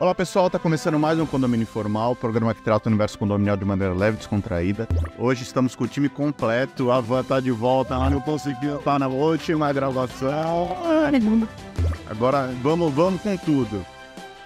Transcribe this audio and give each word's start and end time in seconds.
Olá 0.00 0.14
pessoal, 0.14 0.48
tá 0.48 0.58
começando 0.58 0.98
mais 0.98 1.18
um 1.18 1.26
Condomínio 1.26 1.64
Informal, 1.64 2.16
programa 2.16 2.54
que 2.54 2.62
trata 2.62 2.88
o 2.88 2.90
universo 2.90 3.18
condominial 3.18 3.54
de 3.54 3.66
maneira 3.66 3.92
leve 3.92 4.16
e 4.16 4.16
descontraída. 4.16 4.88
Hoje 5.18 5.42
estamos 5.42 5.76
com 5.76 5.84
o 5.84 5.86
time 5.86 6.08
completo, 6.08 6.90
a 6.90 7.02
Van 7.02 7.22
tá 7.22 7.38
de 7.38 7.50
volta, 7.50 7.92
ela 7.92 8.08
não 8.08 8.18
conseguiu 8.18 8.78
estar 8.78 8.98
na 8.98 9.08
última 9.08 9.70
gravação. 9.74 10.70
Agora 12.08 12.50
vamos, 12.62 12.94
vamos 12.94 13.20
com 13.20 13.36
tudo. 13.36 13.84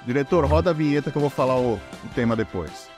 Diretor, 0.04 0.44
roda 0.44 0.70
a 0.70 0.72
vinheta 0.72 1.12
que 1.12 1.16
eu 1.16 1.22
vou 1.22 1.30
falar 1.30 1.56
o, 1.56 1.74
o 1.74 2.08
tema 2.16 2.34
depois. 2.34 2.88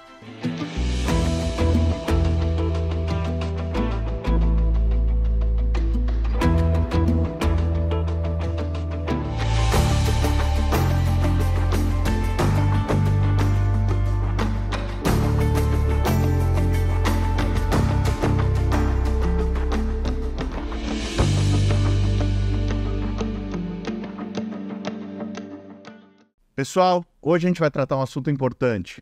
Pessoal, 26.67 27.05
hoje 27.23 27.47
a 27.47 27.49
gente 27.49 27.61
vai 27.61 27.71
tratar 27.71 27.97
um 27.97 28.03
assunto 28.03 28.29
importante. 28.29 29.01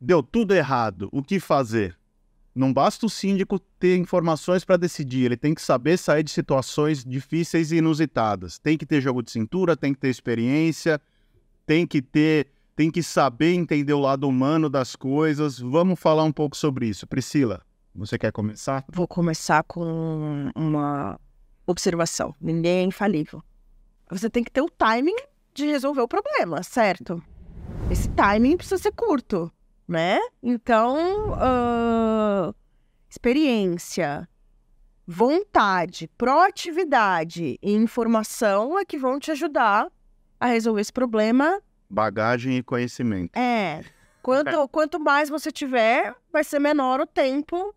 Deu 0.00 0.22
tudo 0.22 0.54
errado, 0.54 1.06
o 1.12 1.22
que 1.22 1.38
fazer? 1.38 1.98
Não 2.54 2.72
basta 2.72 3.04
o 3.04 3.10
síndico 3.10 3.58
ter 3.78 3.98
informações 3.98 4.64
para 4.64 4.78
decidir, 4.78 5.26
ele 5.26 5.36
tem 5.36 5.54
que 5.54 5.60
saber 5.60 5.98
sair 5.98 6.22
de 6.22 6.30
situações 6.30 7.04
difíceis 7.04 7.72
e 7.72 7.76
inusitadas. 7.76 8.58
Tem 8.58 8.78
que 8.78 8.86
ter 8.86 9.02
jogo 9.02 9.22
de 9.22 9.30
cintura, 9.30 9.76
tem 9.76 9.92
que 9.92 10.00
ter 10.00 10.08
experiência, 10.08 10.98
tem 11.66 11.86
que 11.86 12.00
ter, 12.00 12.48
tem 12.74 12.90
que 12.90 13.02
saber 13.02 13.52
entender 13.52 13.92
o 13.92 14.00
lado 14.00 14.26
humano 14.26 14.70
das 14.70 14.96
coisas. 14.96 15.58
Vamos 15.58 16.00
falar 16.00 16.24
um 16.24 16.32
pouco 16.32 16.56
sobre 16.56 16.88
isso. 16.88 17.06
Priscila, 17.06 17.60
você 17.94 18.16
quer 18.16 18.32
começar? 18.32 18.82
Vou 18.90 19.06
começar 19.06 19.62
com 19.64 20.50
uma 20.56 21.20
observação. 21.66 22.34
Ninguém 22.40 22.78
é 22.78 22.82
infalível. 22.82 23.42
Você 24.10 24.30
tem 24.30 24.42
que 24.42 24.50
ter 24.50 24.62
o 24.62 24.70
timing 24.70 25.16
de 25.56 25.66
resolver 25.66 26.02
o 26.02 26.08
problema, 26.08 26.62
certo? 26.62 27.22
Esse 27.90 28.08
timing 28.10 28.56
precisa 28.56 28.78
ser 28.78 28.92
curto, 28.92 29.50
né? 29.88 30.18
Então, 30.42 31.32
uh, 31.32 32.54
experiência, 33.08 34.28
vontade, 35.06 36.10
proatividade 36.18 37.58
e 37.62 37.72
informação 37.72 38.78
é 38.78 38.84
que 38.84 38.98
vão 38.98 39.18
te 39.18 39.30
ajudar 39.30 39.90
a 40.38 40.46
resolver 40.46 40.82
esse 40.82 40.92
problema. 40.92 41.60
Bagagem 41.88 42.58
e 42.58 42.62
conhecimento. 42.62 43.36
É. 43.36 43.82
Quanto, 44.22 44.68
quanto 44.68 45.00
mais 45.00 45.30
você 45.30 45.50
tiver, 45.50 46.14
vai 46.30 46.44
ser 46.44 46.58
menor 46.58 47.00
o 47.00 47.06
tempo 47.06 47.74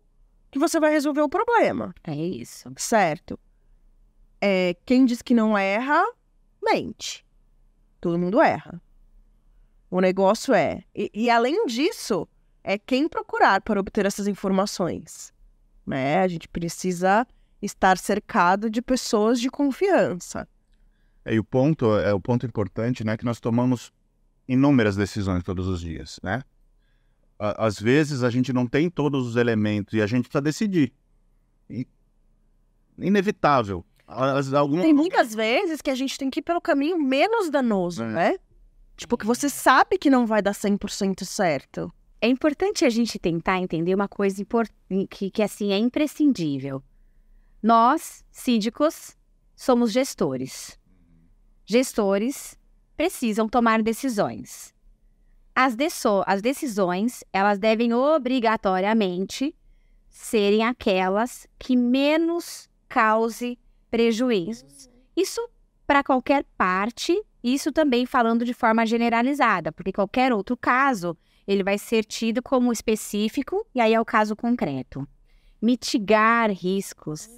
que 0.50 0.58
você 0.58 0.78
vai 0.78 0.90
resolver 0.90 1.22
o 1.22 1.28
problema. 1.28 1.94
É 2.04 2.14
isso. 2.14 2.70
Certo. 2.76 3.38
É, 4.40 4.76
quem 4.84 5.04
diz 5.04 5.22
que 5.22 5.32
não 5.32 5.56
erra, 5.56 6.04
mente. 6.62 7.24
Todo 8.00 8.18
mundo 8.18 8.40
erra. 8.40 8.80
O 9.90 10.00
negócio 10.00 10.54
é. 10.54 10.84
E, 10.94 11.10
e, 11.12 11.30
além 11.30 11.66
disso, 11.66 12.26
é 12.62 12.78
quem 12.78 13.08
procurar 13.08 13.60
para 13.60 13.80
obter 13.80 14.06
essas 14.06 14.26
informações. 14.26 15.32
Né? 15.86 16.18
A 16.18 16.28
gente 16.28 16.48
precisa 16.48 17.26
estar 17.60 17.98
cercado 17.98 18.70
de 18.70 18.80
pessoas 18.80 19.40
de 19.40 19.50
confiança. 19.50 20.48
É, 21.24 21.34
e 21.34 21.38
o 21.38 21.44
ponto 21.44 21.96
é 21.98 22.14
o 22.14 22.20
ponto 22.20 22.46
importante, 22.46 23.04
né? 23.04 23.16
Que 23.16 23.24
nós 23.24 23.40
tomamos 23.40 23.92
inúmeras 24.48 24.96
decisões 24.96 25.42
todos 25.42 25.66
os 25.66 25.80
dias, 25.80 26.18
né? 26.22 26.42
Às 27.38 27.78
vezes 27.80 28.22
a 28.22 28.30
gente 28.30 28.52
não 28.52 28.66
tem 28.66 28.90
todos 28.90 29.26
os 29.26 29.36
elementos 29.36 29.94
e 29.94 30.02
a 30.02 30.06
gente 30.06 30.24
precisa 30.24 30.42
decidir. 30.42 30.92
E... 31.68 31.86
Inevitável. 32.98 33.84
Alguma... 34.10 34.82
Tem 34.82 34.92
muitas 34.92 35.34
vezes 35.34 35.80
que 35.80 35.90
a 35.90 35.94
gente 35.94 36.18
tem 36.18 36.28
que 36.28 36.40
ir 36.40 36.42
pelo 36.42 36.60
caminho 36.60 36.98
menos 36.98 37.48
danoso, 37.48 38.02
é. 38.02 38.08
né? 38.08 38.38
Tipo, 38.96 39.16
que 39.16 39.24
você 39.24 39.48
sabe 39.48 39.96
que 39.96 40.10
não 40.10 40.26
vai 40.26 40.42
dar 40.42 40.52
100% 40.52 41.24
certo. 41.24 41.92
É 42.20 42.28
importante 42.28 42.84
a 42.84 42.90
gente 42.90 43.18
tentar 43.18 43.58
entender 43.58 43.94
uma 43.94 44.08
coisa 44.08 44.44
que, 45.08 45.30
que, 45.30 45.42
assim, 45.42 45.72
é 45.72 45.78
imprescindível. 45.78 46.82
Nós, 47.62 48.24
síndicos, 48.30 49.16
somos 49.56 49.90
gestores. 49.92 50.78
Gestores 51.64 52.58
precisam 52.96 53.48
tomar 53.48 53.82
decisões. 53.82 54.74
As, 55.54 55.74
as 56.26 56.42
decisões, 56.42 57.24
elas 57.32 57.58
devem 57.58 57.94
obrigatoriamente 57.94 59.56
serem 60.10 60.64
aquelas 60.64 61.46
que 61.58 61.76
menos 61.76 62.68
cause 62.88 63.58
prejuízos. 63.90 64.88
Isso 65.16 65.40
para 65.86 66.04
qualquer 66.04 66.44
parte, 66.56 67.20
isso 67.42 67.72
também 67.72 68.06
falando 68.06 68.44
de 68.44 68.54
forma 68.54 68.86
generalizada, 68.86 69.72
porque 69.72 69.92
qualquer 69.92 70.32
outro 70.32 70.56
caso, 70.56 71.16
ele 71.46 71.64
vai 71.64 71.78
ser 71.78 72.04
tido 72.04 72.40
como 72.40 72.72
específico 72.72 73.66
e 73.74 73.80
aí 73.80 73.92
é 73.92 74.00
o 74.00 74.04
caso 74.04 74.36
concreto. 74.36 75.06
Mitigar 75.60 76.50
riscos 76.52 77.28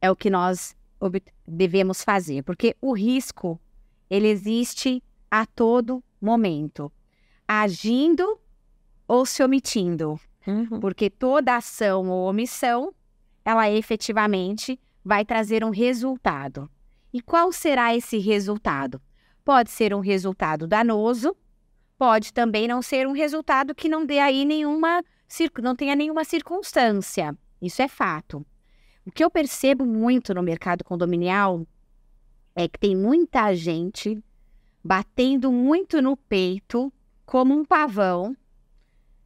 é 0.00 0.10
o 0.10 0.16
que 0.16 0.28
nós 0.28 0.76
devemos 1.46 2.02
fazer, 2.02 2.42
porque 2.42 2.76
o 2.80 2.92
risco 2.92 3.60
ele 4.10 4.28
existe 4.28 5.02
a 5.30 5.46
todo 5.46 6.02
momento, 6.20 6.92
agindo 7.46 8.38
ou 9.06 9.24
se 9.24 9.42
omitindo. 9.42 10.18
Uhum. 10.46 10.80
Porque 10.80 11.08
toda 11.08 11.56
ação 11.56 12.08
ou 12.10 12.28
omissão, 12.28 12.92
ela 13.44 13.70
efetivamente 13.70 14.78
vai 15.04 15.24
trazer 15.24 15.64
um 15.64 15.70
resultado. 15.70 16.70
E 17.12 17.20
qual 17.20 17.52
será 17.52 17.94
esse 17.94 18.18
resultado? 18.18 19.00
Pode 19.44 19.70
ser 19.70 19.92
um 19.92 20.00
resultado 20.00 20.66
danoso, 20.66 21.36
pode 21.98 22.32
também 22.32 22.66
não 22.66 22.80
ser 22.80 23.06
um 23.06 23.12
resultado 23.12 23.74
que 23.74 23.88
não 23.88 24.06
dê 24.06 24.18
aí 24.18 24.44
nenhuma, 24.44 25.02
não 25.62 25.74
tenha 25.74 25.96
nenhuma 25.96 26.24
circunstância. 26.24 27.36
Isso 27.60 27.82
é 27.82 27.88
fato. 27.88 28.46
O 29.04 29.10
que 29.10 29.24
eu 29.24 29.30
percebo 29.30 29.84
muito 29.84 30.32
no 30.32 30.42
mercado 30.42 30.84
condominial 30.84 31.66
é 32.54 32.68
que 32.68 32.78
tem 32.78 32.96
muita 32.96 33.54
gente 33.54 34.22
batendo 34.82 35.50
muito 35.50 36.02
no 36.02 36.16
peito, 36.16 36.92
como 37.24 37.54
um 37.54 37.64
pavão, 37.64 38.36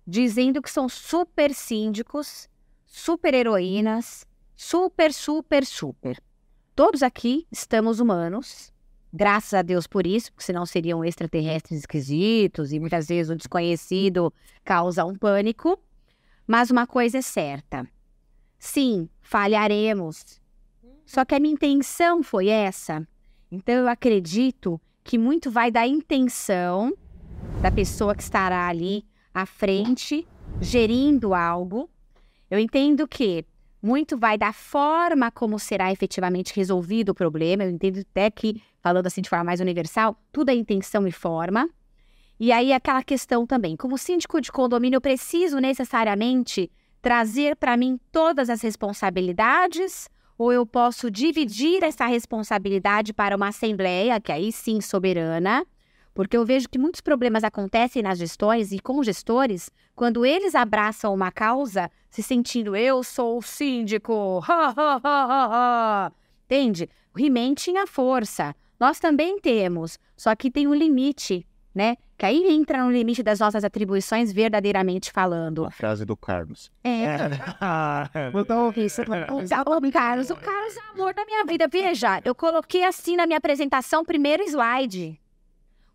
dizendo 0.07 0.63
que 0.63 0.71
são 0.71 0.89
super 0.89 1.53
síndicos, 1.55 2.49
super 2.87 3.35
heroínas, 3.35 4.27
Super, 4.57 5.13
super, 5.13 5.67
super. 5.67 6.19
Todos 6.75 7.03
aqui 7.03 7.47
estamos 7.53 8.01
humanos, 8.01 8.73
graças 9.13 9.53
a 9.53 9.61
Deus 9.61 9.87
por 9.87 10.07
isso, 10.07 10.33
porque 10.33 10.45
senão 10.45 10.65
seriam 10.65 11.05
extraterrestres 11.05 11.81
esquisitos 11.81 12.73
e 12.73 12.81
muitas 12.81 13.07
vezes 13.07 13.31
o 13.31 13.37
desconhecido 13.37 14.33
causa 14.65 15.05
um 15.05 15.15
pânico. 15.15 15.79
Mas 16.47 16.71
uma 16.71 16.87
coisa 16.87 17.19
é 17.19 17.23
certa: 17.23 17.87
sim, 18.59 19.11
falharemos. 19.21 20.41
Só 21.05 21.23
que 21.27 21.35
a 21.35 21.41
minha 21.41 21.53
intenção 21.53 22.23
foi 22.23 22.49
essa. 22.49 23.07
Então 23.53 23.75
eu 23.75 23.89
acredito 23.89 24.81
que 25.05 25.19
muito 25.19 25.51
vai 25.51 25.71
da 25.71 25.87
intenção 25.87 26.97
da 27.61 27.71
pessoa 27.71 28.15
que 28.15 28.23
estará 28.23 28.67
ali 28.67 29.05
à 29.35 29.45
frente, 29.45 30.27
gerindo 30.63 31.35
algo. 31.35 31.91
Eu 32.51 32.59
entendo 32.59 33.07
que 33.07 33.45
muito 33.87 34.19
vai 34.19 34.37
da 34.37 34.53
forma 34.53 35.31
como 35.31 35.61
será 35.61 35.93
efetivamente 35.93 36.53
resolvido 36.55 37.11
o 37.11 37.15
problema. 37.15 37.63
Eu 37.63 37.71
entendo 37.71 38.01
até 38.01 38.29
que, 38.29 38.61
falando 38.83 39.07
assim 39.07 39.23
de 39.23 39.31
forma 39.31 39.45
mais 39.45 39.61
universal, 39.61 40.21
tudo 40.33 40.51
é 40.51 40.55
intenção 40.55 41.07
e 41.07 41.13
forma. 41.13 41.71
E 42.39 42.51
aí 42.51 42.73
aquela 42.73 43.03
questão 43.03 43.47
também, 43.47 43.77
como 43.77 43.97
síndico 43.97 44.41
de 44.41 44.51
condomínio, 44.51 44.97
eu 44.97 45.01
preciso 45.01 45.59
necessariamente 45.59 46.71
trazer 47.01 47.55
para 47.55 47.77
mim 47.77 48.01
todas 48.11 48.51
as 48.51 48.61
responsabilidades 48.61 50.11
ou 50.37 50.53
eu 50.53 50.67
posso 50.67 51.11
dividir 51.11 51.83
essa 51.83 52.07
responsabilidade 52.07 53.15
para 53.15 53.37
uma 53.37 53.49
assembleia, 53.49 54.21
que 54.21 54.33
aí 54.33 54.51
sim 54.53 54.81
soberana, 54.81 55.65
porque 56.17 56.35
eu 56.35 56.47
vejo 56.47 56.67
que 56.67 56.79
muitos 56.79 57.03
problemas 57.03 57.45
acontecem 57.45 58.03
nas 58.03 58.19
gestões 58.19 58.73
e 58.73 58.81
com 58.81 59.03
gestores 59.03 59.71
quando 59.95 60.25
eles 60.25 60.55
abraçam 60.55 61.13
uma 61.13 61.31
causa 61.31 61.91
se 62.11 62.23
sentindo 62.23 62.75
eu 62.75 63.05
sou 63.05 63.37
o 63.37 63.43
síndico. 63.43 64.43
Ha, 64.49 64.75
ha, 64.75 65.01
ha, 65.05 66.13
Entende? 66.47 66.89
O 67.15 67.21
He-Man 67.21 67.53
tinha 67.55 67.87
força. 67.87 68.57
Nós 68.81 68.99
também 68.99 69.39
temos, 69.39 69.99
só 70.17 70.35
que 70.35 70.51
tem 70.51 70.67
um 70.67 70.75
limite, 70.75 71.47
né? 71.75 71.97
Que 72.17 72.25
aí 72.25 72.51
entra 72.51 72.83
no 72.83 72.91
limite 72.91 73.23
das 73.23 73.41
nossas 73.41 73.63
atribuições 73.63 74.33
verdadeiramente 74.33 75.13
falando. 75.13 75.67
A 75.67 75.71
frase 75.71 76.07
do 76.07 76.17
Carlos. 76.17 76.71
É. 76.83 77.17
então, 78.41 78.73
isso. 78.75 79.03
O 79.03 79.93
Carlos, 79.93 80.31
o 80.31 80.37
Carlos 80.37 80.77
é 80.79 80.81
o 80.81 80.95
amor 80.95 81.13
da 81.13 81.27
minha 81.27 81.45
vida. 81.45 81.69
Veja, 81.69 82.23
eu 82.25 82.35
coloquei 82.35 82.85
assim 82.85 83.17
na 83.17 83.27
minha 83.27 83.37
apresentação, 83.39 84.03
primeiro 84.03 84.43
slide. 84.45 85.21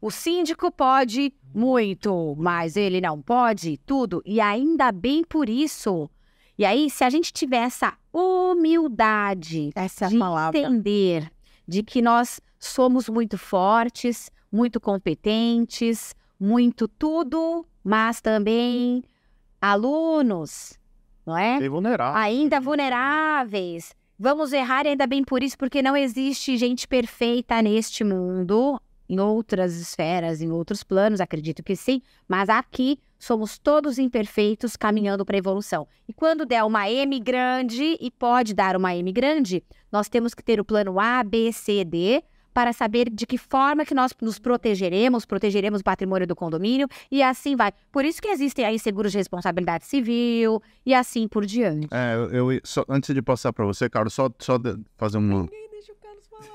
O 0.02 0.10
síndico 0.10 0.72
pode 0.72 1.32
muito, 1.54 2.36
mas 2.38 2.76
ele 2.76 3.00
não 3.00 3.22
pode 3.22 3.78
tudo. 3.86 4.22
E 4.26 4.42
ainda 4.42 4.92
bem 4.92 5.24
por 5.24 5.48
isso. 5.48 6.10
E 6.58 6.66
aí, 6.66 6.90
se 6.90 7.04
a 7.04 7.10
gente 7.10 7.32
tiver 7.32 7.58
essa 7.64 7.94
humildade 8.12 9.72
Essa 9.76 10.06
é 10.06 10.10
de 10.10 10.18
palavra. 10.18 10.60
entender 10.60 11.32
de 11.68 11.84
que 11.84 12.02
nós 12.02 12.42
somos 12.60 13.08
muito 13.08 13.38
fortes, 13.38 14.32
muito 14.52 14.80
competentes, 14.80 16.16
muito 16.40 16.88
tudo, 16.88 17.66
mas 17.84 18.22
também 18.22 19.04
alunos, 19.62 20.78
não 21.26 21.38
é? 21.38 21.60
Bem 21.60 21.70
vulnerável. 21.70 22.20
Ainda 22.20 22.60
vulneráveis. 22.60 23.96
Vamos 24.18 24.52
errar 24.54 24.86
e 24.86 24.90
ainda 24.90 25.08
bem 25.08 25.24
por 25.24 25.42
isso, 25.42 25.58
porque 25.58 25.82
não 25.82 25.96
existe 25.96 26.58
gente 26.58 26.88
perfeita 26.88 27.62
neste 27.62 28.04
mundo, 28.04 28.80
em 29.12 29.20
outras 29.20 29.76
esferas, 29.76 30.42
em 30.42 30.50
outros 30.52 30.84
planos, 30.84 31.20
acredito 31.20 31.62
que 31.62 31.76
sim, 31.76 32.02
mas 32.30 32.48
aqui 32.48 32.98
somos 33.20 33.58
todos 33.58 34.00
imperfeitos 34.00 34.78
caminhando 34.78 35.26
para 35.26 35.36
a 35.36 35.40
evolução. 35.40 35.86
E 36.08 36.14
quando 36.14 36.46
der 36.46 36.64
uma 36.64 36.90
M 36.90 37.20
grande, 37.20 37.98
e 38.00 38.10
pode 38.10 38.54
dar 38.54 38.78
uma 38.78 38.96
M 38.96 39.12
grande, 39.12 39.62
nós 39.92 40.08
temos 40.08 40.34
que 40.34 40.42
ter 40.42 40.62
o 40.62 40.66
plano 40.66 40.98
A, 40.98 41.22
B, 41.24 41.52
C, 41.52 41.84
D, 41.84 42.24
para 42.54 42.74
saber 42.74 43.10
de 43.10 43.26
que 43.26 43.38
forma 43.38 43.86
que 43.86 43.94
nós 43.94 44.12
nos 44.22 44.40
protegeremos, 44.40 45.26
protegeremos 45.26 45.82
o 45.82 45.84
patrimônio 45.84 46.28
do 46.28 46.36
condomínio 46.36 46.88
e 47.10 47.22
assim 47.24 47.56
vai. 47.56 47.72
Por 47.92 48.04
isso 48.06 48.22
que 48.22 48.28
existem 48.30 48.66
aí 48.66 48.78
seguros 48.80 49.12
de 49.12 49.18
responsabilidade 49.18 49.86
civil 49.86 50.62
e 50.86 50.94
assim 50.94 51.28
por 51.28 51.46
diante. 51.46 51.88
É, 51.92 52.16
eu, 52.16 52.52
eu- 52.52 52.62
só- 52.64 52.84
antes 52.90 53.14
de 53.16 53.22
passar 53.22 53.54
para 53.54 53.66
você, 53.66 53.90
Carlos, 53.90 54.14
só, 54.14 54.30
só 54.40 54.58
fazer 54.98 55.18
um. 55.18 55.48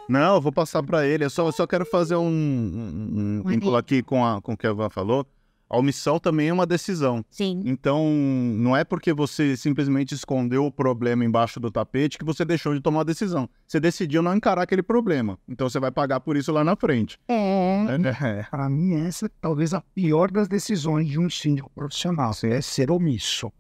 Não, 0.09 0.37
eu 0.37 0.41
vou 0.41 0.53
passar 0.53 0.83
para 0.83 1.07
ele. 1.07 1.25
Eu 1.25 1.31
só, 1.31 1.47
eu 1.47 1.53
só 1.53 1.67
quero 1.67 1.85
fazer 1.85 2.17
um, 2.17 2.27
um, 2.27 3.43
um 3.45 3.49
vínculo 3.49 3.77
aqui 3.77 4.03
com, 4.03 4.25
a, 4.25 4.41
com 4.41 4.53
o 4.53 4.57
que 4.57 4.67
a 4.67 4.73
Van 4.73 4.91
falou. 4.91 5.27
A 5.69 5.79
omissão 5.79 6.19
também 6.19 6.49
é 6.49 6.53
uma 6.53 6.67
decisão. 6.67 7.25
Sim. 7.29 7.63
Então, 7.65 8.09
não 8.09 8.77
é 8.77 8.85
porque 8.85 9.13
você 9.13 9.57
simplesmente 9.57 10.15
escondeu 10.15 10.65
o 10.65 10.71
problema 10.71 11.25
embaixo 11.25 11.59
do 11.59 11.71
tapete 11.71 12.19
que 12.19 12.25
você 12.25 12.45
deixou 12.45 12.73
de 12.73 12.81
tomar 12.81 13.01
a 13.01 13.05
decisão. 13.05 13.49
Você 13.67 13.81
decidiu 13.81 14.23
não 14.23 14.35
encarar 14.35 14.63
aquele 14.63 14.83
problema. 14.83 15.39
Então, 15.49 15.69
você 15.69 15.81
vai 15.81 15.91
pagar 15.91 16.21
por 16.21 16.37
isso 16.37 16.53
lá 16.53 16.63
na 16.63 16.77
frente. 16.77 17.19
É. 17.27 17.85
É, 17.87 18.43
Para 18.45 18.69
mim, 18.69 18.95
essa 18.95 19.27
é 19.27 19.31
talvez 19.41 19.75
a 19.75 19.81
pior 19.81 20.31
das 20.31 20.47
decisões 20.47 21.09
de 21.09 21.19
um 21.19 21.29
síndico 21.29 21.71
profissional, 21.75 22.33
é 22.45 22.61
ser 22.61 22.91
omisso. 22.91 23.53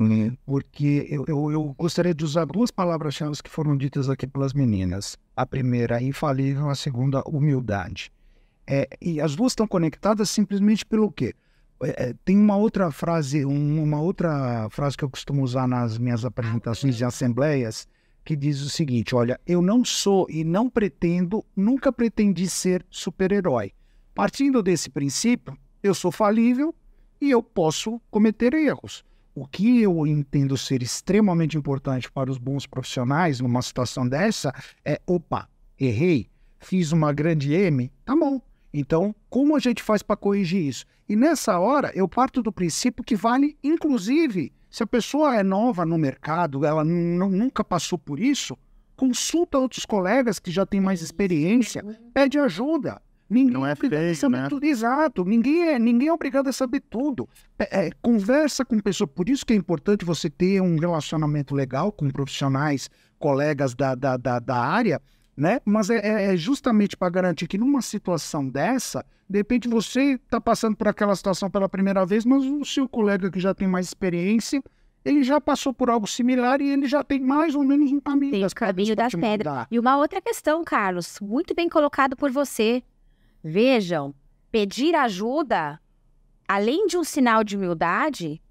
Porque 0.45 1.07
eu, 1.11 1.25
eu, 1.27 1.51
eu 1.51 1.75
gostaria 1.77 2.15
de 2.15 2.25
usar 2.25 2.45
duas 2.45 2.71
palavras-chave 2.71 3.43
que 3.43 3.51
foram 3.51 3.77
ditas 3.77 4.09
aqui 4.09 4.27
pelas 4.27 4.53
meninas. 4.53 5.17
A 5.35 5.45
primeira, 5.45 6.01
infalível, 6.01 6.71
a 6.71 6.75
segunda, 6.75 7.23
humildade. 7.27 8.13
É, 8.67 8.89
e 9.01 9.21
as 9.21 9.35
duas 9.35 9.53
estão 9.53 9.67
conectadas 9.67 10.31
simplesmente 10.31 10.85
pelo 10.85 11.11
quê? 11.11 11.35
É, 11.83 12.09
é, 12.11 12.15
tem 12.25 12.37
uma 12.39 12.57
outra 12.57 12.91
frase, 12.91 13.45
um- 13.45 13.83
uma 13.83 14.01
outra 14.01 14.69
frase 14.71 14.97
que 14.97 15.05
eu 15.05 15.11
costumo 15.11 15.43
usar 15.43 15.67
nas 15.69 15.99
minhas 15.99 16.25
apresentações 16.25 16.97
de 16.97 17.05
assembleias, 17.05 17.87
que 18.25 18.35
diz 18.35 18.61
o 18.63 18.71
seguinte: 18.71 19.15
olha, 19.15 19.39
eu 19.47 19.61
não 19.61 19.85
sou 19.85 20.27
e 20.31 20.43
não 20.43 20.69
pretendo, 20.71 21.45
nunca 21.55 21.93
pretendi 21.93 22.49
ser 22.49 22.85
super-herói. 22.91 23.73
Partindo 24.15 24.63
desse 24.63 24.89
princípio, 24.89 25.57
eu 25.83 25.95
sou 25.95 26.11
falível 26.11 26.75
e 27.21 27.31
eu 27.31 27.43
posso 27.43 28.01
cometer 28.11 28.55
erros. 28.55 29.05
O 29.35 29.47
que 29.47 29.83
eu 29.83 30.07
entendo 30.07 30.57
ser 30.57 30.83
extremamente 30.83 31.59
importante 31.59 32.11
para 32.11 32.31
os 32.31 32.39
bons 32.39 32.67
profissionais 32.67 33.39
numa 33.39 33.61
situação 33.61 34.09
dessa 34.09 34.51
é: 34.83 34.99
opa, 35.07 35.47
errei, 35.79 36.31
fiz 36.59 36.91
uma 36.91 37.13
grande 37.13 37.53
M, 37.53 37.93
tá 38.05 38.17
bom. 38.17 38.41
Então, 38.79 39.15
como 39.31 39.57
a 39.57 39.59
gente 39.59 39.83
faz 39.83 40.03
para 40.03 40.17
corrigir 40.17 40.63
isso? 40.67 40.85
E 41.09 41.17
nessa 41.17 41.59
hora, 41.59 41.91
eu 41.95 42.07
parto 42.07 42.43
do 42.43 42.53
princípio 42.53 43.03
que 43.03 43.17
vale, 43.17 43.57
inclusive, 43.65 44.53
se 44.69 44.83
a 44.83 44.87
pessoa 44.87 45.35
é 45.35 45.43
nova 45.43 45.87
no 45.87 45.97
mercado, 45.97 46.65
ela 46.65 46.85
nu- 46.85 47.31
nunca 47.31 47.65
passou 47.65 47.97
por 47.99 48.21
isso, 48.21 48.57
consulta 48.95 49.59
outros 49.59 49.87
colegas 49.87 50.39
que 50.39 50.51
já 50.51 50.67
têm 50.67 50.81
mais 50.81 51.01
experiência, 51.01 51.83
pede 52.13 52.39
ajuda. 52.39 53.01
Ninguém 53.29 53.55
Não 53.55 53.67
é 53.67 53.75
feio, 53.75 54.15
saber 54.15 54.37
né? 54.43 54.49
tudo. 54.49 54.65
Exato, 54.65 55.25
ninguém 55.25 55.69
é, 55.71 55.79
ninguém 55.79 56.09
é 56.09 56.13
obrigado 56.13 56.47
a 56.49 56.53
saber 56.53 56.81
tudo. 56.89 57.29
É, 57.59 57.87
é, 57.87 57.91
conversa 58.01 58.65
com 58.65 58.79
pessoas, 58.79 59.11
por 59.13 59.29
isso 59.29 59.45
que 59.45 59.53
é 59.53 59.57
importante 59.57 60.05
você 60.05 60.31
ter 60.31 60.61
um 60.61 60.79
relacionamento 60.79 61.53
legal 61.55 61.91
com 61.91 62.09
profissionais, 62.09 62.89
colegas 63.19 63.75
da, 63.75 63.95
da, 63.97 64.17
da, 64.17 64.39
da 64.39 64.57
área, 64.57 65.01
né? 65.37 65.61
Mas 65.65 65.91
é, 65.91 65.97
é- 65.99 66.35
é 66.35 66.37
justamente 66.37 66.97
para 66.97 67.11
garantir 67.11 67.47
que 67.47 67.59
numa 67.59 67.83
situação 67.83 68.49
dessa, 68.49 69.05
de 69.29 69.39
repente 69.39 69.69
você 69.69 70.13
está 70.15 70.41
passando 70.41 70.77
por 70.77 70.89
aquela 70.89 71.15
situação 71.15 71.51
pela 71.51 71.69
primeira 71.69 72.07
vez, 72.07 72.25
mas 72.25 72.45
o 72.45 72.65
seu 72.65 72.89
colega 72.89 73.31
que 73.31 73.39
já 73.39 73.53
tem 73.53 73.69
mais 73.69 73.87
experiência, 73.87 74.63
ele 75.05 75.23
já 75.23 75.41
passou 75.41 75.73
por 75.75 75.91
algo 75.91 76.07
similar 76.07 76.61
e 76.61 76.71
ele 76.71 76.87
já 76.87 77.05
tem 77.05 77.21
mais 77.21 77.55
ou 77.55 77.63
menos 77.63 77.93
um 77.93 78.01
caminho 78.01 78.33
Tem 78.33 78.41
das 78.41 78.53
o 78.53 78.57
caminho 78.57 78.97
das 78.97 79.15
pedras. 79.15 79.67
E 79.71 79.79
uma 79.79 79.97
outra 79.99 80.21
questão, 80.21 80.65
Carlos, 80.65 81.19
muito 81.21 81.55
bem 81.55 81.69
colocado 81.69 82.17
por 82.17 82.31
você. 82.31 82.83
Vejam, 83.45 84.15
pedir 84.51 84.95
ajuda, 84.97 85.79
além 86.49 86.87
de 86.87 86.97
um 86.97 87.05
sinal 87.05 87.45
de 87.45 87.57
humildade, 87.57 88.43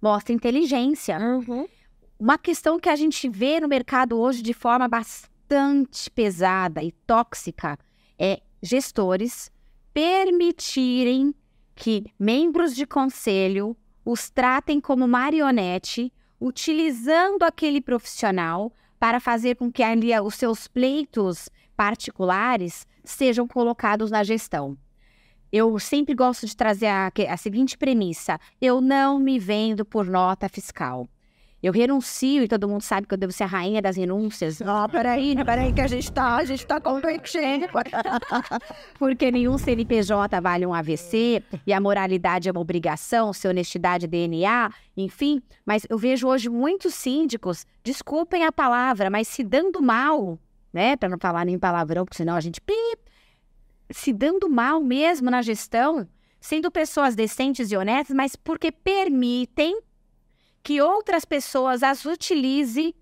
mostra 0.00 0.32
inteligência. 0.32 1.18
Uhum. 1.18 1.66
Uma 2.16 2.38
questão 2.38 2.78
que 2.78 2.88
a 2.88 2.94
gente 2.94 3.28
vê 3.28 3.58
no 3.58 3.66
mercado 3.66 4.16
hoje 4.20 4.40
de 4.42 4.52
forma 4.52 4.86
bastante 4.86 5.33
pesada 6.14 6.82
e 6.82 6.92
tóxica 7.06 7.78
é 8.18 8.40
gestores 8.62 9.50
permitirem 9.92 11.34
que 11.74 12.06
membros 12.18 12.74
de 12.74 12.86
conselho 12.86 13.76
os 14.04 14.28
tratem 14.30 14.80
como 14.80 15.08
marionete, 15.08 16.12
utilizando 16.40 17.42
aquele 17.42 17.80
profissional 17.80 18.72
para 18.98 19.18
fazer 19.20 19.56
com 19.56 19.70
que 19.70 19.82
ali 19.82 20.18
os 20.20 20.34
seus 20.34 20.68
pleitos 20.68 21.48
particulares 21.76 22.86
sejam 23.04 23.46
colocados 23.46 24.10
na 24.10 24.22
gestão. 24.22 24.76
Eu 25.52 25.78
sempre 25.78 26.14
gosto 26.14 26.46
de 26.46 26.56
trazer 26.56 26.86
a, 26.86 27.12
a 27.28 27.36
seguinte 27.36 27.78
premissa: 27.78 28.38
eu 28.60 28.80
não 28.80 29.18
me 29.18 29.38
vendo 29.38 29.84
por 29.84 30.06
nota 30.06 30.48
fiscal. 30.48 31.08
Eu 31.64 31.72
renuncio, 31.72 32.42
e 32.42 32.46
todo 32.46 32.68
mundo 32.68 32.82
sabe 32.82 33.06
que 33.06 33.14
eu 33.14 33.16
devo 33.18 33.32
ser 33.32 33.44
a 33.44 33.46
rainha 33.46 33.80
das 33.80 33.96
renúncias, 33.96 34.60
Ah, 34.60 34.86
peraí, 34.86 35.34
peraí, 35.42 35.72
que 35.72 35.80
a 35.80 35.86
gente 35.86 36.12
tá, 36.12 36.36
a 36.36 36.44
gente 36.44 36.66
tá 36.66 36.78
com 36.78 37.00
porque 38.98 39.30
nenhum 39.30 39.56
CNPJ 39.56 40.42
vale 40.42 40.66
um 40.66 40.74
AVC, 40.74 41.42
e 41.66 41.72
a 41.72 41.80
moralidade 41.80 42.50
é 42.50 42.52
uma 42.52 42.60
obrigação, 42.60 43.32
se 43.32 43.48
honestidade 43.48 44.04
é 44.04 44.08
DNA, 44.08 44.70
enfim. 44.94 45.40
Mas 45.64 45.86
eu 45.88 45.96
vejo 45.96 46.28
hoje 46.28 46.50
muitos 46.50 46.92
síndicos, 46.92 47.64
desculpem 47.82 48.44
a 48.44 48.52
palavra, 48.52 49.08
mas 49.08 49.26
se 49.26 49.42
dando 49.42 49.80
mal, 49.80 50.38
né? 50.70 50.96
Para 50.96 51.08
não 51.08 51.18
falar 51.18 51.46
nem 51.46 51.58
palavrão, 51.58 52.04
porque 52.04 52.18
senão 52.18 52.36
a 52.36 52.40
gente. 52.40 52.60
pi, 52.60 52.74
Se 53.90 54.12
dando 54.12 54.50
mal 54.50 54.82
mesmo 54.82 55.30
na 55.30 55.40
gestão, 55.40 56.06
sendo 56.38 56.70
pessoas 56.70 57.14
decentes 57.14 57.72
e 57.72 57.76
honestas, 57.76 58.14
mas 58.14 58.36
porque 58.36 58.70
permitem 58.70 59.80
que 60.64 60.80
outras 60.80 61.24
pessoas 61.24 61.82
as 61.82 62.04
utilize 62.04 62.94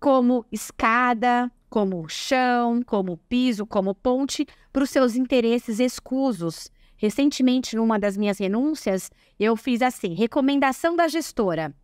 como 0.00 0.44
escada, 0.50 1.52
como 1.70 2.08
chão, 2.08 2.82
como 2.82 3.18
piso, 3.28 3.64
como 3.66 3.94
ponte 3.94 4.46
para 4.72 4.82
os 4.82 4.90
seus 4.90 5.14
interesses 5.14 5.78
escusos. 5.78 6.70
Recentemente, 6.96 7.76
numa 7.76 7.98
das 7.98 8.16
minhas 8.16 8.38
renúncias, 8.38 9.10
eu 9.38 9.54
fiz 9.56 9.82
assim: 9.82 10.14
recomendação 10.14 10.96
da 10.96 11.06
gestora 11.06 11.74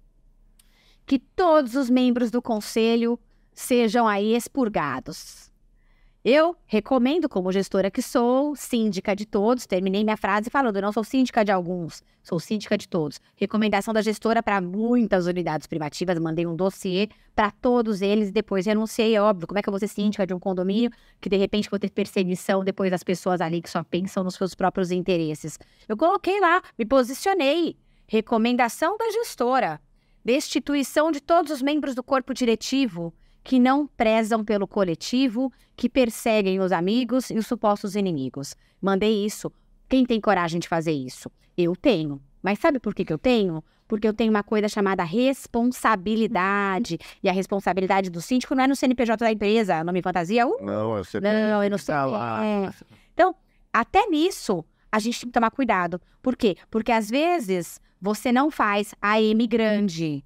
que 1.08 1.18
todos 1.18 1.75
os 1.75 1.88
membros 1.88 2.30
do 2.30 2.42
conselho 2.42 3.18
sejam 3.54 4.06
aí 4.06 4.37
expurgados. 4.37 5.48
Eu 6.30 6.54
recomendo, 6.66 7.26
como 7.26 7.50
gestora 7.50 7.90
que 7.90 8.02
sou, 8.02 8.54
síndica 8.54 9.16
de 9.16 9.25
todos, 9.25 9.66
terminei 9.66 10.04
minha 10.04 10.14
frase 10.14 10.50
falando, 10.50 10.78
não 10.78 10.92
sou 10.92 11.02
síndica 11.02 11.42
de 11.42 11.50
alguns, 11.50 12.02
sou 12.23 12.38
síndica 12.38 12.76
de 12.76 12.87
todos. 12.87 13.18
Recomendação 13.35 13.94
da 13.94 14.02
gestora 14.02 14.42
para 14.42 14.61
muitas 14.61 15.26
unidades 15.26 15.66
privativas, 15.66 16.18
mandei 16.18 16.47
um 16.47 16.54
dossiê 16.54 17.08
para 17.35 17.50
todos 17.50 18.02
eles, 18.02 18.30
depois 18.30 18.66
renunciei, 18.66 19.16
é 19.16 19.23
óbvio, 19.23 19.47
como 19.47 19.58
é 19.58 19.62
que 19.62 19.70
eu 19.70 19.73
vou 19.73 19.80
ser 19.80 19.88
síndica 19.88 20.26
de 20.26 20.35
um 20.35 20.38
condomínio 20.38 20.90
que 21.18 21.30
de 21.30 21.38
repente 21.38 21.70
vou 21.70 21.78
ter 21.78 21.88
perseguição 21.88 22.62
depois 22.62 22.90
das 22.90 23.02
pessoas 23.02 23.40
ali 23.40 23.62
que 23.62 23.70
só 23.70 23.82
pensam 23.82 24.23
nos 24.23 24.35
seus 24.35 24.54
próprios 24.54 24.90
interesses. 24.90 25.58
Eu 25.88 25.97
coloquei 25.97 26.38
lá, 26.40 26.61
me 26.78 26.85
posicionei. 26.85 27.75
Recomendação 28.06 28.99
da 28.99 29.11
gestora. 29.12 29.80
Destituição 30.23 31.11
de 31.11 31.23
todos 31.23 31.50
os 31.50 31.62
membros 31.62 31.94
do 31.94 32.02
corpo 32.02 32.35
diretivo 32.35 33.14
que 33.42 33.59
não 33.59 33.87
prezam 33.87 34.45
pelo 34.45 34.66
coletivo, 34.66 35.52
que 35.76 35.88
perseguem 35.88 36.61
os 36.61 36.73
amigos 36.73 37.30
e 37.30 37.38
os 37.38 37.47
supostos 37.47 37.97
inimigos. 37.97 38.54
Mandei 38.80 39.25
isso. 39.25 39.50
Quem 39.88 40.04
tem 40.04 40.21
coragem 40.21 40.61
de 40.61 40.68
fazer 40.68 40.92
isso? 40.92 41.30
Eu 41.57 41.75
tenho. 41.75 42.21
Mas 42.42 42.59
sabe 42.59 42.78
por 42.78 42.95
que, 42.95 43.04
que 43.04 43.12
eu 43.12 43.18
tenho? 43.18 43.64
Porque 43.87 44.07
eu 44.07 44.12
tenho 44.12 44.30
uma 44.30 44.42
coisa 44.42 44.68
chamada 44.68 45.02
responsabilidade. 45.02 46.99
E 47.23 47.28
a 47.28 47.33
responsabilidade 47.33 48.11
do 48.11 48.21
síndico 48.21 48.54
não 48.54 48.64
é 48.64 48.66
no 48.66 48.76
CNPJ 48.76 49.25
da 49.25 49.33
empresa, 49.33 49.83
nome 49.83 50.02
fantasia, 50.02 50.47
uh, 50.47 50.57
Não, 50.61 50.90
você 50.90 51.21
não, 51.21 51.64
eu 51.64 51.71
não 51.71 51.78
sei. 51.78 51.95
Tá 51.95 52.04
lá. 52.04 52.45
É. 52.45 52.71
Então, 53.14 53.35
até 53.73 54.07
nisso, 54.07 54.64
a 54.92 54.99
gente 54.99 55.21
tem 55.21 55.28
que 55.28 55.33
tomar 55.33 55.50
cuidado. 55.50 56.00
Por 56.23 56.37
quê? 56.37 56.57
Porque 56.71 56.92
às 56.92 57.09
vezes 57.09 57.80
você 58.00 58.30
não 58.30 58.50
faz 58.50 58.95
a 59.00 59.21
M 59.21 59.47
grande 59.47 60.25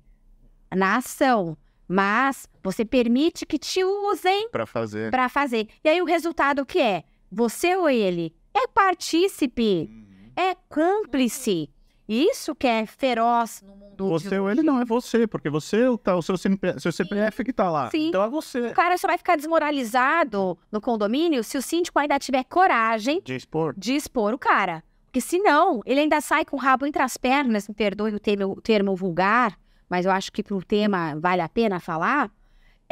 na 0.74 0.96
ação, 0.96 1.56
mas 1.86 2.48
você 2.62 2.84
permite 2.84 3.44
que 3.46 3.58
te 3.58 3.82
usem 3.84 4.48
Pra 4.50 4.66
fazer. 4.66 5.10
para 5.10 5.28
fazer. 5.28 5.68
E 5.84 5.88
aí 5.88 6.00
o 6.00 6.04
resultado 6.04 6.62
o 6.62 6.66
que 6.66 6.78
é? 6.80 7.04
Você 7.30 7.74
ou 7.76 7.88
ele 7.88 8.34
é 8.54 8.66
partícipe, 8.68 9.90
é 10.36 10.54
cúmplice. 10.68 11.70
Isso 12.08 12.54
que 12.54 12.66
é 12.66 12.84
feroz 12.84 13.62
no 13.64 13.74
mundo 13.76 14.08
Você 14.08 14.38
ou 14.38 14.50
ele 14.50 14.62
não, 14.62 14.80
é 14.80 14.84
você, 14.84 15.26
porque 15.26 15.48
você, 15.48 15.84
tá, 16.02 16.14
o 16.16 16.20
seu, 16.22 16.36
CNP, 16.36 16.78
seu 16.80 16.92
CPF 16.92 17.44
que 17.44 17.52
tá 17.52 17.70
lá. 17.70 17.90
Sim. 17.90 18.08
Então 18.08 18.22
é 18.22 18.28
você. 18.28 18.66
O 18.68 18.74
cara 18.74 18.98
só 18.98 19.06
vai 19.06 19.16
ficar 19.16 19.36
desmoralizado 19.36 20.58
no 20.70 20.80
condomínio 20.80 21.42
se 21.44 21.56
o 21.56 21.62
síndico 21.62 21.98
ainda 21.98 22.18
tiver 22.18 22.44
coragem 22.44 23.20
De 23.24 23.34
expor. 23.36 23.74
de 23.78 23.94
expor 23.94 24.34
o 24.34 24.38
cara. 24.38 24.82
Porque 25.06 25.20
senão, 25.20 25.80
ele 25.86 26.00
ainda 26.00 26.20
sai 26.20 26.44
com 26.44 26.56
o 26.56 26.58
rabo 26.58 26.86
entre 26.86 27.02
as 27.02 27.16
pernas, 27.16 27.68
me 27.68 27.74
perdoe 27.74 28.14
o 28.14 28.18
termo, 28.20 28.52
o 28.52 28.60
termo 28.60 28.96
vulgar, 28.96 29.58
mas 29.88 30.04
eu 30.06 30.10
acho 30.12 30.32
que 30.32 30.42
pro 30.42 30.62
tema 30.64 31.14
vale 31.20 31.40
a 31.42 31.48
pena 31.48 31.78
falar. 31.80 32.30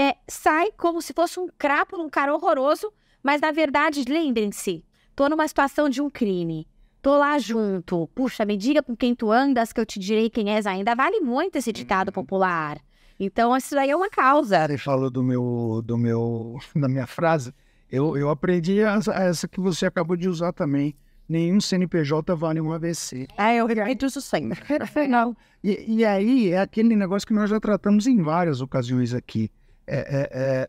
É, 0.01 0.17
sai 0.27 0.71
como 0.79 1.03
se 1.03 1.13
fosse 1.13 1.39
um 1.39 1.47
crápulo, 1.59 2.03
um 2.03 2.09
cara 2.09 2.35
horroroso, 2.35 2.91
mas 3.23 3.39
na 3.43 3.53
verdade, 3.53 4.03
lembrem-se, 4.09 4.83
tô 5.15 5.29
numa 5.29 5.47
situação 5.47 5.91
de 5.91 6.01
um 6.01 6.09
crime. 6.09 6.67
Tô 7.03 7.19
lá 7.19 7.39
junto. 7.39 8.09
Puxa, 8.15 8.47
me 8.47 8.57
diga 8.57 8.83
com 8.83 8.97
quem 8.97 9.15
tu 9.15 9.31
andas 9.31 9.75
que 9.75 9.81
eu 9.81 9.85
te 9.85 10.01
direi 10.01 10.31
quem 10.31 10.55
és 10.55 10.67
ainda. 10.67 10.95
Vale 10.95 11.21
muito 11.21 11.57
esse 11.57 11.71
ditado 11.71 12.11
popular. 12.11 12.79
Então, 13.19 13.55
isso 13.55 13.75
daí 13.75 13.91
é 13.91 13.97
uma 13.97 14.09
causa. 14.09 14.67
Você 14.67 14.79
falou 14.79 15.11
do 15.11 15.23
meu, 15.23 15.83
do 15.85 15.99
meu, 15.99 16.59
da 16.75 16.89
minha 16.89 17.07
frase. 17.07 17.53
Eu, 17.91 18.17
eu 18.17 18.31
aprendi 18.31 18.81
essa, 18.81 19.13
essa 19.13 19.47
que 19.47 19.61
você 19.61 19.85
acabou 19.85 20.17
de 20.17 20.31
usar 20.31 20.55
também. 20.55 20.97
Nenhum 21.29 21.61
CNPJ 21.61 22.35
vale 22.35 22.59
um 22.59 22.73
AVC. 22.73 23.29
É, 23.37 23.57
eu 23.57 23.67
repito 23.67 24.07
isso 24.07 24.23
sempre. 24.23 24.61
Não. 25.11 25.37
E, 25.63 25.97
e 25.99 26.05
aí 26.07 26.53
é 26.53 26.61
aquele 26.61 26.97
negócio 26.97 27.29
que 27.29 27.35
nós 27.35 27.51
já 27.51 27.61
tratamos 27.61 28.07
em 28.07 28.23
várias 28.23 28.63
ocasiões 28.63 29.13
aqui. 29.13 29.51
É, 29.87 29.99
é- 29.99 30.29
é, 30.33 30.69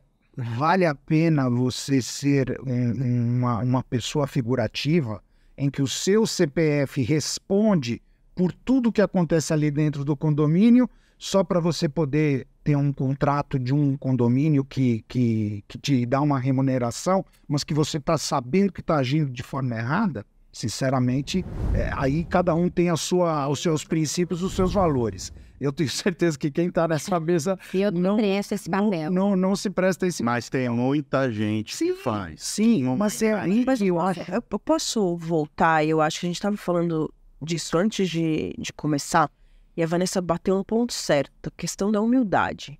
vale 0.58 0.86
a 0.86 0.96
pena 0.96 1.50
você 1.50 2.02
ser 2.02 2.60
um- 2.66 3.38
uma, 3.38 3.60
uma 3.60 3.84
pessoa 3.84 4.26
figurativa 4.28 5.22
em 5.58 5.70
que 5.70 5.82
o 5.82 5.88
seu 5.88 6.26
CPF 6.26 7.02
responde 7.04 8.02
por 8.34 8.52
tudo 8.52 8.92
que 8.92 9.02
acontece 9.02 9.54
ali 9.54 9.70
dentro 9.70 10.04
do 10.04 10.16
condomínio, 10.16 10.90
só 11.18 11.44
para 11.44 11.60
você 11.60 11.88
poder 11.88 12.48
ter 12.64 12.76
um 12.76 12.92
contrato 12.92 13.60
de 13.60 13.74
um 13.74 13.96
condomínio 13.98 14.64
que, 14.64 15.04
que, 15.08 15.64
que 15.68 15.78
te 15.78 16.06
dá 16.06 16.22
uma 16.22 16.40
remuneração, 16.40 17.24
mas 17.48 17.64
que 17.64 17.74
você 17.74 17.98
está 17.98 18.18
sabendo 18.18 18.72
que 18.72 18.82
está 18.82 18.96
agindo 18.96 19.30
de 19.32 19.44
forma 19.44 19.76
errada? 19.76 20.26
Sinceramente, 20.52 21.46
é, 21.74 21.92
aí 21.96 22.24
cada 22.26 22.54
um 22.56 22.70
tem 22.70 22.90
a 22.90 22.98
sua, 22.98 23.48
os 23.48 23.62
seus 23.62 23.84
princípios, 23.84 24.42
os 24.44 24.54
seus 24.54 24.74
valores. 24.74 25.32
Eu 25.62 25.72
tenho 25.72 25.90
certeza 25.92 26.38
que 26.38 26.50
quem 26.50 26.68
está 26.70 26.88
nessa 26.88 27.20
mesa 27.20 27.58
eu 27.74 27.92
Não- 27.92 28.20
esse 28.20 28.70
não, 28.70 28.86
papel. 28.90 29.12
não, 29.12 29.36
não 29.36 29.56
se 29.56 29.70
presta 29.70 30.08
esse. 30.08 30.24
Mas 30.24 30.50
tem 30.50 30.68
muita 30.70 31.32
gente 31.32 31.78
que 31.78 31.94
faz. 31.94 32.42
Sim, 32.44 32.84
mas 32.98 33.22
é 33.22 33.34
aí 33.34 33.64
Mas 33.66 33.80
que 33.80 33.88
eu 33.88 34.00
acho. 34.00 34.20
eu 34.32 34.42
posso 34.60 35.16
voltar? 35.16 35.86
Eu 35.86 36.02
acho 36.02 36.20
que 36.20 36.26
a 36.26 36.30
gente 36.30 36.36
estava 36.38 36.58
falando 36.58 37.14
disso 37.42 37.78
antes 37.78 38.10
de, 38.10 38.54
de 38.58 38.74
começar. 38.74 39.30
E 39.78 39.84
a 39.84 39.88
Vanessa 39.88 40.20
bateu 40.22 40.58
um 40.58 40.64
ponto 40.64 40.92
certo, 40.94 41.48
a 41.48 41.52
questão 41.52 41.92
da 41.92 42.02
humildade. 42.02 42.78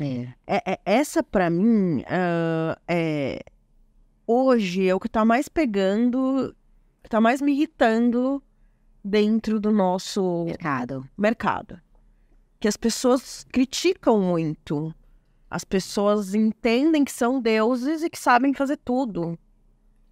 É. 0.00 0.28
É, 0.46 0.72
é- 0.72 0.80
essa, 0.86 1.22
pra 1.22 1.48
mim, 1.50 2.02
ah, 2.08 2.76
é, 2.88 3.40
hoje 4.26 4.88
é 4.88 4.94
o 4.94 4.98
que 5.00 5.08
tá 5.08 5.24
mais 5.24 5.48
pegando, 5.48 6.54
que 7.02 7.08
tá 7.10 7.20
mais 7.20 7.40
me 7.40 7.52
irritando 7.52 8.42
dentro 9.04 9.60
do 9.60 9.70
nosso 9.70 10.44
Mercado. 10.46 11.06
mercado. 11.16 11.78
Que 12.62 12.68
as 12.68 12.76
pessoas 12.76 13.44
criticam 13.50 14.20
muito. 14.20 14.94
As 15.50 15.64
pessoas 15.64 16.32
entendem 16.32 17.04
que 17.04 17.10
são 17.10 17.40
deuses 17.40 18.04
e 18.04 18.08
que 18.08 18.16
sabem 18.16 18.54
fazer 18.54 18.76
tudo. 18.76 19.36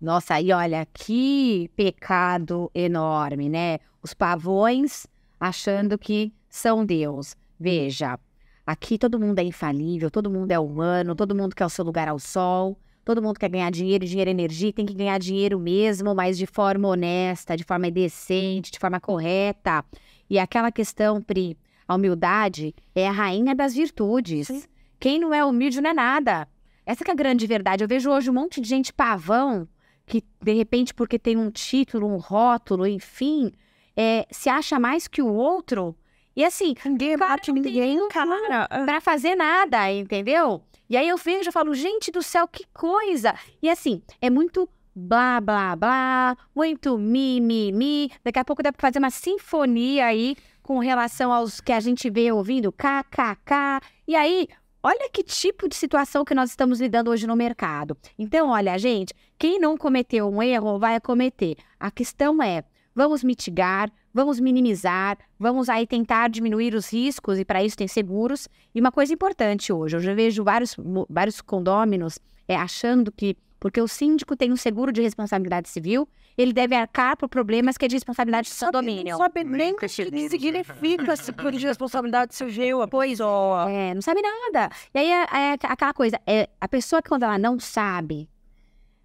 Nossa, 0.01 0.35
aí 0.35 0.53
olha, 0.53 0.85
que 0.93 1.71
pecado 1.77 2.69
enorme, 2.75 3.49
né? 3.49 3.79
Os 4.03 4.13
pavões 4.13 5.07
achando 5.39 5.97
que 5.97 6.35
são 6.49 6.85
Deus. 6.85 7.37
Veja, 7.57 8.19
aqui 8.67 8.99
todo 8.99 9.21
mundo 9.21 9.39
é 9.39 9.45
infalível, 9.45 10.11
todo 10.11 10.29
mundo 10.29 10.51
é 10.51 10.59
humano, 10.59 11.15
todo 11.15 11.37
mundo 11.37 11.55
quer 11.55 11.67
o 11.67 11.71
seu 11.71 11.85
lugar 11.85 12.09
ao 12.09 12.19
sol, 12.19 12.77
todo 13.05 13.23
mundo 13.23 13.39
quer 13.39 13.49
ganhar 13.49 13.71
dinheiro, 13.71 14.05
dinheiro 14.05 14.29
é 14.29 14.33
energia, 14.33 14.73
tem 14.73 14.87
que 14.87 14.95
ganhar 14.95 15.21
dinheiro 15.21 15.57
mesmo, 15.61 16.17
mas 16.17 16.37
de 16.37 16.47
forma 16.47 16.89
honesta, 16.89 17.57
de 17.57 17.63
forma 17.63 17.89
decente, 17.93 18.73
de 18.73 18.79
forma 18.81 18.99
correta. 18.99 19.85
E 20.29 20.37
aquela 20.37 20.73
questão, 20.73 21.23
Pri, 21.23 21.57
a 21.91 21.97
humildade 21.97 22.73
é 22.95 23.09
a 23.09 23.11
rainha 23.11 23.53
das 23.53 23.75
virtudes. 23.75 24.47
Sim. 24.47 24.63
Quem 25.01 25.19
não 25.19 25.35
é 25.35 25.45
humilde 25.45 25.81
não 25.81 25.91
é 25.91 25.93
nada. 25.93 26.47
Essa 26.87 27.05
que 27.05 27.11
é 27.11 27.15
a 27.15 27.17
grande 27.17 27.49
verdade. 27.49 27.83
Eu 27.83 27.89
vejo 27.89 28.09
hoje 28.09 28.31
um 28.31 28.33
monte 28.33 28.61
de 28.61 28.69
gente 28.69 28.93
pavão 28.93 29.67
que, 30.07 30.23
de 30.41 30.53
repente, 30.53 30.95
porque 30.95 31.19
tem 31.19 31.37
um 31.37 31.51
título, 31.51 32.07
um 32.07 32.17
rótulo, 32.17 32.87
enfim, 32.87 33.51
é, 33.97 34.25
se 34.31 34.49
acha 34.49 34.79
mais 34.79 35.09
que 35.09 35.21
o 35.21 35.35
outro. 35.35 35.97
E 36.37 36.45
assim, 36.45 36.77
Ninguém 36.85 37.19
Cara, 37.19 37.31
bate 37.31 37.53
ninguém, 37.53 38.09
cara. 38.09 38.69
Ah, 38.71 38.85
pra 38.85 39.01
fazer 39.01 39.35
nada, 39.35 39.93
entendeu? 39.93 40.63
E 40.89 40.97
aí 40.97 41.09
eu 41.09 41.17
vejo, 41.17 41.49
eu 41.49 41.53
falo, 41.53 41.75
gente 41.75 42.13
do 42.13 42.23
céu, 42.23 42.47
que 42.47 42.65
coisa! 42.73 43.35
E 43.61 43.69
assim, 43.69 44.01
é 44.21 44.31
muito 44.31 44.69
blá, 44.95 45.41
blá, 45.41 45.75
blá, 45.75 46.37
muito 46.55 46.97
mi, 46.97 47.41
mi, 47.41 47.73
mi. 47.73 48.13
Daqui 48.23 48.39
a 48.39 48.45
pouco 48.45 48.63
dá 48.63 48.73
pra 48.73 48.81
fazer 48.81 49.01
uma 49.01 49.11
sinfonia 49.11 50.07
aí 50.07 50.37
com 50.71 50.79
relação 50.79 51.33
aos 51.33 51.61
que 51.61 51.73
a 51.73 51.81
gente 51.81 52.09
vê 52.09 52.31
ouvindo, 52.31 52.71
kkk. 52.71 53.85
E 54.07 54.15
aí, 54.15 54.47
olha 54.81 55.11
que 55.13 55.21
tipo 55.25 55.69
de 55.69 55.75
situação 55.75 56.25
que 56.25 56.33
nós 56.33 56.51
estamos 56.51 56.81
lidando 56.81 57.11
hoje 57.11 57.27
no 57.27 57.35
mercado. 57.35 57.99
Então, 58.17 58.51
olha, 58.51 58.79
gente, 58.79 59.13
quem 59.37 59.59
não 59.59 59.77
cometeu 59.77 60.31
um 60.31 60.41
erro 60.41 60.79
vai 60.79 61.01
cometer. 61.01 61.57
A 61.81 61.91
questão 61.91 62.41
é, 62.41 62.63
vamos 62.95 63.25
mitigar, 63.25 63.91
vamos 64.15 64.39
minimizar, 64.39 65.19
vamos 65.37 65.69
aí 65.69 65.89
tentar 65.89 66.31
diminuir 66.31 66.73
os 66.77 66.93
riscos 66.93 67.37
e 67.41 67.45
para 67.45 67.65
isso 67.65 67.77
tem 67.77 67.89
seguros. 67.89 68.49
E 68.73 68.81
uma 68.81 68.93
coisa 68.93 69.13
importante 69.13 69.73
hoje, 69.73 69.97
eu 69.97 70.01
já 70.01 70.15
vejo 70.15 70.45
vários, 70.45 70.77
vários 71.09 71.41
condôminos 71.41 72.17
é, 72.47 72.55
achando 72.55 73.11
que 73.11 73.37
porque 73.61 73.81
o 73.81 73.87
síndico 73.87 74.35
tem 74.35 74.51
um 74.51 74.57
seguro 74.57 74.91
de 74.91 75.03
responsabilidade 75.03 75.69
civil, 75.69 76.09
ele 76.37 76.53
deve 76.53 76.75
arcar 76.75 77.17
por 77.17 77.29
problemas 77.29 77.77
que 77.77 77.85
é 77.85 77.89
de 77.89 77.95
responsabilidade 77.95 78.49
do 78.49 78.65
condomínio. 78.67 79.13
Não 79.13 79.19
sabe 79.19 79.45
nem 79.45 79.75
o 79.75 79.77
que 79.77 79.87
significa 79.87 81.13
esse 81.13 81.27
tipo 81.27 81.53
de 81.53 81.67
responsabilidade 81.67 82.35
civil. 82.35 82.89
Pois 82.89 83.21
ó. 83.21 83.69
É, 83.69 83.95
não 83.95 84.01
sabe 84.01 84.23
nada. 84.23 84.71
E 84.95 84.99
aí 84.99 85.11
é, 85.11 85.53
é 85.53 85.59
aquela 85.63 85.93
coisa, 85.93 86.19
é, 86.27 86.49
a 86.59 86.67
pessoa 86.67 87.03
que 87.03 87.11
quando 87.11 87.25
ela 87.25 87.39
não 87.39 87.61
sabe, 87.61 88.31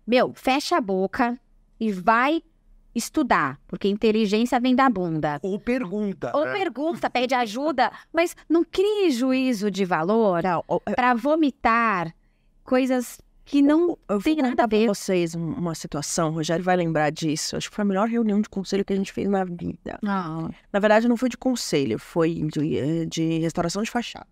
meu, 0.08 0.34
fecha 0.34 0.78
a 0.78 0.82
boca 0.82 1.38
e 1.78 1.92
vai 1.92 2.42
estudar, 2.96 3.60
porque 3.68 3.90
inteligência 3.90 4.58
vem 4.58 4.74
da 4.74 4.90
bunda. 4.90 5.38
Ou 5.44 5.60
pergunta. 5.60 6.32
Ou 6.34 6.46
pergunta, 6.46 7.10
pede 7.10 7.36
ajuda, 7.36 7.92
mas 8.14 8.34
não 8.48 8.64
crie 8.64 9.12
juízo 9.12 9.70
de 9.70 9.84
valor 9.84 10.44
ó, 10.46 10.80
para 10.80 11.14
vomitar 11.14 12.16
coisas 12.64 13.20
que 13.46 13.62
não 13.62 13.98
Eu 14.10 14.20
tem 14.22 14.36
nada 14.38 14.64
a 14.64 14.68
ver. 14.68 14.88
vocês 14.88 15.36
um- 15.36 15.54
uma 15.54 15.76
situação, 15.76 16.30
o 16.30 16.34
Rogério 16.34 16.64
vai 16.66 16.76
lembrar 16.76 17.12
disso. 17.12 17.56
Acho 17.56 17.70
que 17.70 17.76
foi 17.76 17.84
a 17.84 17.86
melhor 17.86 18.08
reunião 18.10 18.42
de 18.42 18.50
conselho 18.50 18.84
que 18.84 18.92
a 18.92 18.96
gente 18.96 19.14
fez 19.14 19.30
na 19.30 19.44
vida. 19.44 20.00
Não. 20.02 20.50
Na 20.74 20.80
verdade, 20.80 21.08
não 21.08 21.16
foi 21.16 21.30
de 21.30 21.38
conselho, 21.38 22.00
foi 22.00 22.34
de, 22.52 22.78
eh, 22.78 23.06
de 23.06 23.38
restauração 23.40 23.84
de 23.84 23.92
fachada. 23.92 24.28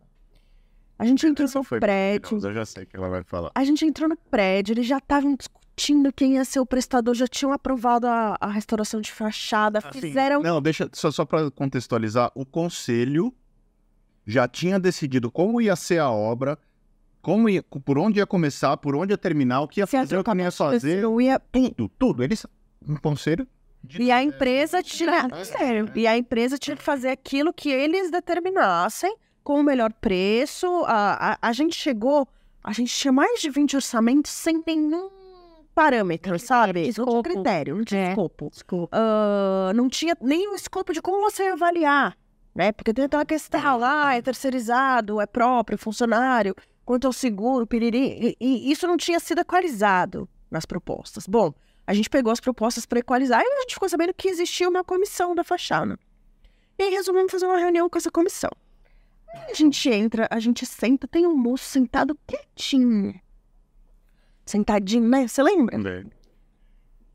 A 0.98 1.06
gente 1.06 1.26
entrou 1.26 1.48
no 1.54 1.64
Foi 1.64 1.80
prédio, 1.80 2.40
Eu 2.44 2.54
já 2.54 2.66
sei 2.66 2.84
o 2.84 2.88
que 2.88 2.96
ela 2.96 3.10
vai 3.10 3.24
falar. 3.24 3.52
a 3.54 3.64
gente 3.64 3.86
entrou 3.86 4.08
no 4.10 4.16
prédio, 4.16 4.74
eles 4.74 4.86
já 4.88 4.98
estavam 5.00 5.36
discutindo 5.36 6.12
quem 6.14 6.36
ia 6.36 6.46
ser 6.46 6.60
o 6.60 6.66
prestador, 6.66 7.14
já 7.16 7.28
tinham 7.28 7.52
aprovado 7.52 8.08
a, 8.08 8.38
a 8.40 8.48
restauração 8.48 9.02
de 9.02 9.12
fachada, 9.12 9.80
Assim, 9.80 10.00
fizeram 10.00 10.42
Não, 10.42 10.62
deixa 10.62 10.88
só, 10.94 11.12
só 11.12 11.26
para 11.26 11.50
contextualizar. 11.52 12.32
O 12.36 12.46
conselho 12.46 13.34
já 14.26 14.48
tinha 14.48 14.80
decidido 14.80 15.30
como 15.32 15.60
ia 15.60 15.76
ser 15.76 16.00
a 16.00 16.10
obra, 16.10 16.58
como 17.24 17.48
ia, 17.50 17.64
por 17.64 17.98
onde 17.98 18.20
ia 18.20 18.28
começar, 18.28 18.76
por 18.78 18.96
onde 18.96 19.14
ia 19.14 19.18
terminar, 19.18 19.62
o 19.62 19.68
que 19.68 19.80
ia 19.80 19.88
se 19.88 19.98
fazer, 19.98 20.18
o 20.20 20.24
que 20.24 20.30
não 20.34 20.44
ia 20.44 20.52
fazer, 20.52 21.02
não 21.02 21.22
ia 21.22 21.40
tudo, 21.40 21.90
tudo. 21.98 22.22
Eles, 22.24 22.46
um 22.88 22.98
conselho. 22.98 23.48
E 23.98 24.12
a 24.12 24.22
empresa 24.22 24.84
tinha. 24.84 25.28
Sério. 25.44 25.90
E 25.96 26.06
a 26.06 26.18
empresa 26.18 26.58
tinha 26.58 26.76
que 26.76 26.84
fazer 26.84 27.10
aquilo 27.10 27.52
que 27.54 27.70
eles 27.70 28.12
determinassem 28.12 29.16
com 29.44 29.60
o 29.60 29.64
melhor 29.64 29.92
preço. 29.94 30.68
A, 30.86 31.32
a, 31.34 31.38
a 31.50 31.54
gente 31.54 31.76
chegou. 31.76 32.28
A 32.64 32.72
gente 32.74 32.94
tinha 32.94 33.12
mais 33.12 33.42
de 33.42 33.50
20 33.50 33.76
orçamentos 33.78 34.32
sem 34.32 34.62
nenhum 34.66 35.10
parâmetro, 35.76 36.38
sabe? 36.40 36.80
Não 36.80 36.92
tinha 36.92 37.04
escopo. 37.06 37.24
critério, 37.24 37.76
não 37.78 37.84
tinha 37.84 38.02
É. 38.02 38.10
escopo. 38.12 38.52
Ah, 38.92 39.72
não 39.74 39.90
tinha 39.90 40.16
nem 40.22 40.50
o 40.50 40.56
escopo 40.56 40.94
de 40.94 41.02
como 41.02 41.22
você 41.22 41.44
ia 41.44 41.54
avaliar, 41.54 42.18
né? 42.54 42.72
Porque 42.72 42.94
tem 42.94 43.06
aquela 43.06 43.26
questão 43.26 43.78
lá, 43.78 44.16
é 44.16 44.22
terceirizado, 44.22 45.20
é 45.20 45.26
próprio, 45.26 45.76
é 45.76 45.78
funcionário, 45.78 46.56
quanto 46.86 47.08
ao 47.08 47.14
seguro, 47.14 47.68
piriri. 47.68 48.36
E, 48.40 48.46
e 48.46 48.72
isso 48.72 48.88
não 48.88 48.98
tinha 48.98 49.20
sido 49.20 49.40
equalizado 49.42 50.28
nas 50.50 50.66
propostas. 50.66 51.28
Bom, 51.28 51.54
A 51.86 51.94
gente 51.94 52.10
pegou 52.10 52.32
as 52.32 52.40
propostas 52.40 52.86
para 52.86 53.00
equalizar 53.00 53.42
e 53.42 53.46
a 53.46 53.62
gente 53.62 53.74
ficou 53.74 53.90
sabendo 53.90 54.14
que 54.14 54.30
existia 54.30 54.70
uma 54.70 54.84
comissão 54.84 55.36
da 55.36 55.44
fachada. 55.44 56.00
E 56.78 56.84
aí 56.84 56.92
resolvemos 56.92 57.32
fazer 57.32 57.46
uma 57.46 57.58
reunião 57.58 57.90
com 57.90 57.98
essa 57.98 58.10
comissão. 58.10 58.50
Aí 59.28 59.52
a 59.52 59.54
gente 59.54 59.90
entra, 59.90 60.28
a 60.32 60.40
gente 60.40 60.66
senta, 60.66 61.08
tem 61.08 61.28
um 61.28 61.36
moço 61.36 61.66
sentado 61.66 62.18
quietinho. 62.26 63.20
Sentadinho, 64.46 65.08
né? 65.08 65.28
Você 65.28 65.44
lembra? 65.44 65.76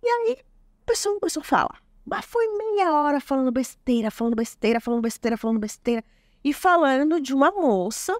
E 0.03 0.09
aí, 0.09 0.39
a 0.83 0.87
pessoa 0.87 1.19
começou 1.19 1.41
a 1.41 1.45
falar. 1.45 1.83
Mas 2.05 2.25
foi 2.25 2.47
meia 2.57 2.93
hora 2.93 3.21
falando 3.21 3.53
besteira, 3.53 4.11
falando 4.11 4.35
besteira, 4.35 4.81
falando 4.81 5.03
besteira, 5.03 5.37
falando 5.37 5.59
besteira. 5.59 6.05
E 6.43 6.53
falando 6.53 7.21
de 7.21 7.35
uma 7.35 7.51
moça 7.51 8.19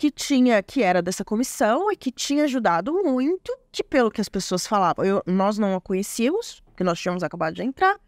que 0.00 0.10
tinha, 0.10 0.62
que 0.62 0.82
era 0.82 1.02
dessa 1.02 1.22
comissão 1.22 1.92
e 1.92 1.96
que 1.96 2.10
tinha 2.10 2.44
ajudado 2.44 2.90
muito, 3.04 3.54
que 3.70 3.84
pelo 3.84 4.10
que 4.10 4.18
as 4.18 4.30
pessoas 4.30 4.66
falavam, 4.66 5.04
eu- 5.04 5.22
nós 5.26 5.58
não 5.58 5.74
a 5.74 5.80
conhecíamos, 5.80 6.62
porque 6.64 6.82
nós 6.82 6.98
tínhamos 6.98 7.22
acabado 7.22 7.52
de 7.54 7.62
entrar, 7.62 7.98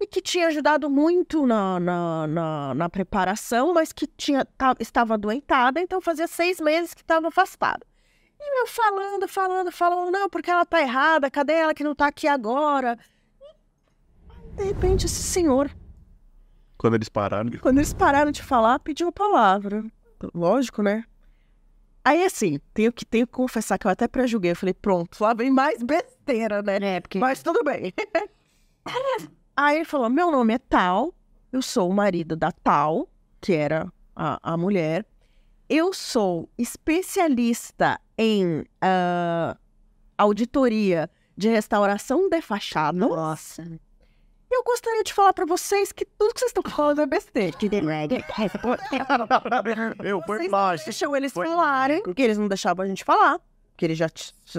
e 0.00 0.06
que 0.06 0.20
tinha 0.20 0.48
ajudado 0.48 0.90
muito 0.90 1.46
na, 1.46 1.78
na, 1.78 2.26
na, 2.26 2.74
na 2.74 2.88
preparação, 2.88 3.72
mas 3.72 3.92
que 3.92 4.04
tinha, 4.08 4.44
ta- 4.44 4.74
estava 4.80 5.14
adoentada, 5.14 5.78
então 5.80 6.00
fazia 6.00 6.26
seis 6.26 6.58
meses 6.60 6.92
que 6.92 7.02
estava 7.02 7.28
afastada. 7.28 7.86
E 8.40 8.60
eu 8.62 8.66
falando, 8.66 9.28
falando, 9.28 9.70
falando, 9.70 10.10
não, 10.10 10.28
porque 10.28 10.50
ela 10.50 10.66
tá 10.66 10.80
errada, 10.80 11.30
cadê 11.30 11.52
ela 11.52 11.72
que 11.72 11.84
não 11.84 11.94
tá 11.94 12.08
aqui 12.08 12.26
agora? 12.26 12.98
E, 13.40 14.56
de 14.56 14.64
repente, 14.64 15.06
esse 15.06 15.22
senhor, 15.22 15.70
Quando 16.76 16.94
eles 16.94 17.08
pararam, 17.08 17.48
quando 17.62 17.78
eles 17.78 17.92
pararam 17.92 18.32
de 18.32 18.42
falar, 18.42 18.80
pediu 18.80 19.06
a 19.06 19.12
palavra. 19.12 19.84
Lógico, 20.34 20.82
né? 20.82 21.04
Aí, 22.04 22.24
assim, 22.24 22.58
tenho 22.72 22.92
que, 22.92 23.04
tenho 23.04 23.26
que 23.26 23.32
confessar 23.32 23.78
que 23.78 23.86
eu 23.86 23.90
até 23.90 24.08
pré-julguei. 24.08 24.52
Eu 24.52 24.56
falei, 24.56 24.74
pronto, 24.74 25.22
lá 25.22 25.34
vem 25.34 25.50
mais 25.50 25.82
besteira, 25.82 26.62
né? 26.62 26.78
É, 26.80 27.00
porque 27.00 27.18
Mas 27.18 27.42
tudo 27.42 27.62
bem. 27.62 27.92
Aí 29.56 29.76
ele 29.78 29.84
falou: 29.84 30.08
Meu 30.08 30.30
nome 30.30 30.54
é 30.54 30.58
Tal, 30.58 31.12
eu 31.52 31.60
sou 31.60 31.90
o 31.90 31.92
marido 31.92 32.36
da 32.36 32.52
Tal, 32.52 33.08
que 33.40 33.52
era 33.52 33.92
a, 34.14 34.52
a 34.52 34.56
mulher. 34.56 35.04
Eu 35.68 35.92
sou 35.92 36.48
especialista 36.56 38.00
em 38.16 38.64
ah, 38.80 39.56
auditoria 40.16 41.10
de 41.36 41.48
restauração 41.48 42.28
de 42.28 42.40
fachada. 42.40 42.98
Nossa. 42.98 43.80
Eu 44.58 44.64
gostaria 44.64 45.04
de 45.04 45.14
falar 45.14 45.32
pra 45.32 45.46
vocês 45.46 45.92
que 45.92 46.04
tudo 46.04 46.34
que 46.34 46.40
vocês 46.40 46.50
estão 46.50 46.64
falando 46.68 47.00
é 47.00 47.06
besteira. 47.06 47.56
eu 50.02 50.20
por 50.22 50.48
baixo. 50.48 50.84
deixam 50.84 51.14
eles 51.16 51.32
Foi- 51.32 51.46
falarem, 51.46 52.02
porque 52.02 52.22
eles 52.22 52.36
não 52.36 52.48
deixavam 52.48 52.84
a 52.84 52.88
gente 52.88 53.04
falar. 53.04 53.38
Porque 53.70 53.84
eles 53.84 53.96
já 53.98 54.08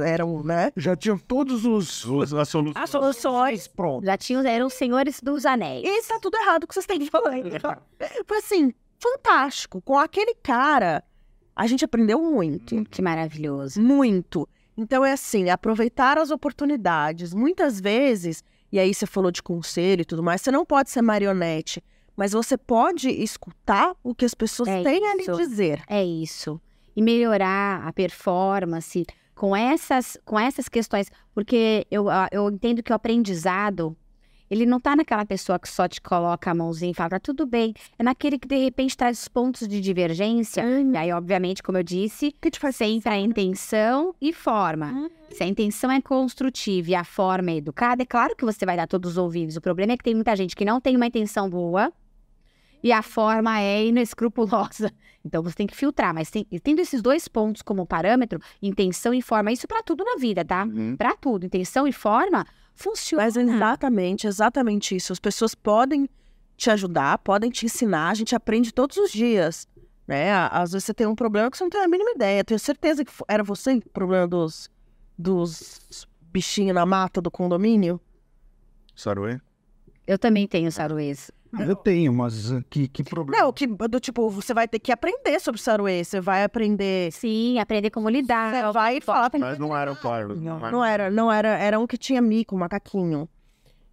eram, 0.02 0.42
né? 0.42 0.72
Já 0.78 0.96
tinham 0.96 1.18
todos 1.18 1.66
os, 1.66 2.06
A 2.34 2.46
solução. 2.46 2.82
As 2.82 2.90
soluções. 2.90 3.68
prontos. 3.68 4.06
Já 4.06 4.16
tinham, 4.18 4.42
eram 4.46 4.68
os 4.68 4.74
senhores 4.74 5.20
dos 5.22 5.46
anéis. 5.46 5.84
E 5.86 6.08
tá 6.08 6.18
tudo 6.22 6.38
errado 6.38 6.64
o 6.64 6.68
que 6.68 6.74
vocês 6.74 6.86
estão 6.90 7.08
falando. 7.22 7.50
Foi 8.26 8.38
assim, 8.38 8.74
fantástico. 8.98 9.82
Com 9.82 10.00
aquele 10.00 10.34
cara, 10.36 11.04
a 11.54 11.68
gente 11.68 11.84
aprendeu 11.84 12.22
muito. 12.22 12.86
Que 12.86 13.02
maravilhoso. 13.02 13.82
Muito. 13.82 14.48
Então 14.78 15.04
é 15.04 15.12
assim, 15.12 15.50
aproveitar 15.50 16.18
as 16.18 16.32
oportunidades. 16.32 17.34
Muitas 17.34 17.82
vezes, 17.82 18.42
e 18.72 18.80
aí 18.80 18.94
você 18.94 19.06
falou 19.06 19.32
de 19.32 19.42
conselho 19.42 20.02
e 20.02 20.06
tudo 20.06 20.22
mais, 20.24 20.42
você 20.42 20.52
não 20.52 20.66
pode 20.66 20.90
ser 20.90 21.02
marionete, 21.02 21.84
mas 22.16 22.32
você 22.34 22.58
pode 22.58 23.10
escutar 23.10 23.96
o 24.04 24.14
que 24.14 24.26
as 24.26 24.34
pessoas 24.34 24.70
É 24.70 24.84
têm 24.84 25.08
a 25.08 25.16
lhe 25.16 25.22
isso. 25.24 25.38
dizer. 25.38 25.82
É 25.88 26.04
isso. 26.04 26.60
E 26.96 27.02
melhorar 27.02 27.88
a 27.88 27.94
performance 27.94 29.06
com 29.34 29.56
essas, 29.56 30.18
com 30.26 30.38
essas 30.38 30.68
questões. 30.68 31.10
Porque 31.34 31.88
eu, 31.90 32.10
ah, 32.10 32.28
eu 32.32 32.50
entendo 32.50 32.84
que 32.84 32.92
o 32.92 32.96
aprendizado, 32.96 33.96
ele 34.50 34.66
não 34.66 34.80
tá 34.80 34.96
naquela 34.96 35.26
pessoa 35.26 35.60
que 35.60 35.70
só 35.70 35.88
te 35.88 36.02
coloca 36.02 36.50
a 36.50 36.56
mãozinha 36.56 36.92
e 36.92 36.94
fala, 36.94 37.12
tá 37.12 37.20
tudo 37.20 37.46
bem. 37.46 37.74
É 37.98 38.04
naquele 38.04 38.40
que, 38.40 38.48
de 38.48 38.58
repente, 38.58 38.98
traz 38.98 39.22
os 39.22 39.28
pontos 39.28 39.68
de 39.68 39.80
divergência. 39.80 40.64
E 40.64 40.98
aí, 40.98 41.12
obviamente, 41.12 41.62
como 41.62 41.78
eu 41.78 41.84
disse, 41.84 42.32
que 42.42 42.50
te 42.50 42.60
faz 42.60 42.76
sempre 42.76 43.10
a 43.12 43.18
intenção 43.20 44.16
e 44.22 44.34
forma. 44.34 44.88
Uhum. 44.92 45.10
Se 45.32 45.44
a 45.44 45.48
intenção 45.48 45.92
é 45.92 46.02
construtiva 46.02 46.90
e 46.90 46.96
a 46.96 47.04
forma 47.04 47.52
é 47.52 47.58
educada, 47.58 48.02
é 48.02 48.06
claro 48.06 48.36
que 48.36 48.44
você 48.44 48.66
vai 48.66 48.76
dar 48.76 48.88
todos 48.88 49.12
os 49.12 49.18
ouvidos. 49.18 49.56
O 49.56 49.62
problema 49.62 49.94
é 49.94 49.98
que 49.98 50.04
tem 50.04 50.16
muita 50.16 50.36
gente 50.36 50.56
que 50.56 50.66
não 50.66 50.82
tem 50.82 50.96
uma 50.96 51.06
intenção 51.06 51.48
boa 51.50 51.94
e 52.82 52.92
a 52.92 53.02
forma 53.02 53.60
é 53.60 53.86
inescrupulosa. 53.86 54.92
Então 55.24 55.44
você 55.44 55.54
tem 55.54 55.68
que 55.68 55.76
filtrar, 55.76 56.14
mas 56.14 56.32
tem- 56.32 56.46
tendo 56.64 56.80
esses 56.80 57.02
dois 57.02 57.28
pontos 57.28 57.62
como 57.62 57.86
parâmetro, 57.86 58.40
intenção 58.62 59.14
e 59.14 59.22
forma, 59.22 59.52
isso 59.52 59.68
pra 59.68 59.84
tudo 59.84 60.02
na 60.06 60.16
vida, 60.16 60.46
tá? 60.46 60.64
Uhum. 60.64 60.96
Pra 60.96 61.14
tudo, 61.14 61.46
intenção 61.46 61.86
e 61.86 61.92
forma 61.92 62.46
funciona. 62.80 63.24
Mas 63.24 63.36
exatamente, 63.36 64.26
exatamente 64.26 64.96
isso. 64.96 65.12
As 65.12 65.20
pessoas 65.20 65.54
podem 65.54 66.10
te 66.56 66.70
ajudar, 66.70 67.18
podem 67.20 67.52
te 67.52 67.66
ensinar, 67.66 68.10
a 68.10 68.14
gente 68.14 68.36
aprende 68.36 68.74
todos 68.74 68.98
os 68.98 69.12
dias. 69.12 69.68
Né? 70.08 70.32
Às 70.34 70.72
vezes 70.72 70.86
você 70.86 70.94
tem 70.94 71.06
um 71.06 71.16
problema 71.16 71.52
que 71.52 71.58
você 71.58 71.64
não 71.64 71.70
tem 71.70 71.82
a 71.82 71.88
mínima 71.88 72.12
ideia. 72.12 72.44
Tenho 72.44 72.60
certeza 72.60 73.06
que 73.06 73.12
era 73.28 73.44
você 73.44 73.76
o 73.76 73.90
problema 73.90 74.28
dos, 74.28 74.70
dos 75.18 76.08
bichinhos 76.32 76.74
na 76.74 76.86
mata 76.86 77.22
do 77.22 77.30
condomínio. 77.30 78.00
Saruê? 78.96 79.40
Eu 80.08 80.18
também 80.18 80.48
tenho 80.48 80.72
saruês. 80.72 81.30
Eu 81.58 81.76
tenho, 81.76 82.14
mas 82.14 82.52
uh, 82.52 82.64
que, 82.70 82.88
que 82.88 83.04
problema. 83.04 83.44
Não, 83.44 83.52
que 83.52 83.66
do 83.66 84.00
tipo, 84.00 84.30
você 84.30 84.54
vai 84.54 84.68
ter 84.68 84.80
que 84.80 84.92
aprender 84.92 85.40
sobre 85.40 85.60
saruê, 85.60 86.04
você 86.04 86.22
vai 86.22 86.44
aprender. 86.44 87.12
Sim, 87.12 87.60
aprender 87.60 87.90
como 87.90 88.10
lidar. 88.10 88.54
Você 88.54 88.72
vai 88.72 89.02
falar. 89.02 89.32
Mas 89.40 89.58
não 89.58 89.76
era 89.76 89.92
o 89.92 89.96
Carlos. 89.96 90.40
Não, 90.40 90.60
Não 90.60 90.86
era, 90.86 91.10
não 91.10 91.32
era, 91.32 91.50
era 91.58 91.80
um 91.80 91.88
que 91.88 91.98
tinha 91.98 92.22
mico, 92.22 92.56
um 92.56 92.60
macaquinho. 92.60 93.28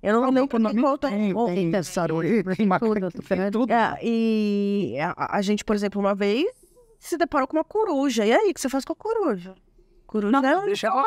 Eu 0.03 0.13
não 0.21 0.31
lembro 0.31 0.59
não, 0.59 0.71
que 0.71 0.81
conta. 0.81 1.09
Tem, 1.09 1.33
Bom, 1.33 1.47
tem 1.47 1.71
também. 1.71 1.83
saruê, 1.83 2.45
tem 2.45 2.69
tudo. 2.79 3.11
tem 3.11 3.51
tudo. 3.51 3.73
É, 3.73 3.99
e 4.03 4.97
a, 5.01 5.37
a 5.37 5.43
gente, 5.43 5.65
por 5.65 5.75
exemplo, 5.75 6.01
uma 6.01 6.15
vez 6.15 6.47
se 6.99 7.17
deparou 7.17 7.49
com 7.49 7.57
uma 7.57 7.65
coruja. 7.65 8.25
E 8.25 8.33
aí, 8.33 8.51
o 8.51 8.55
que 8.55 8.61
você 8.61 8.69
faz 8.69 8.85
com 8.85 8.93
a 8.93 8.97
coruja? 8.97 9.55
Coruja 10.07 10.31
Não, 10.31 10.49
é 10.49 10.59
um 10.59 10.67
deixa 10.67 10.87
ela-. 10.87 11.03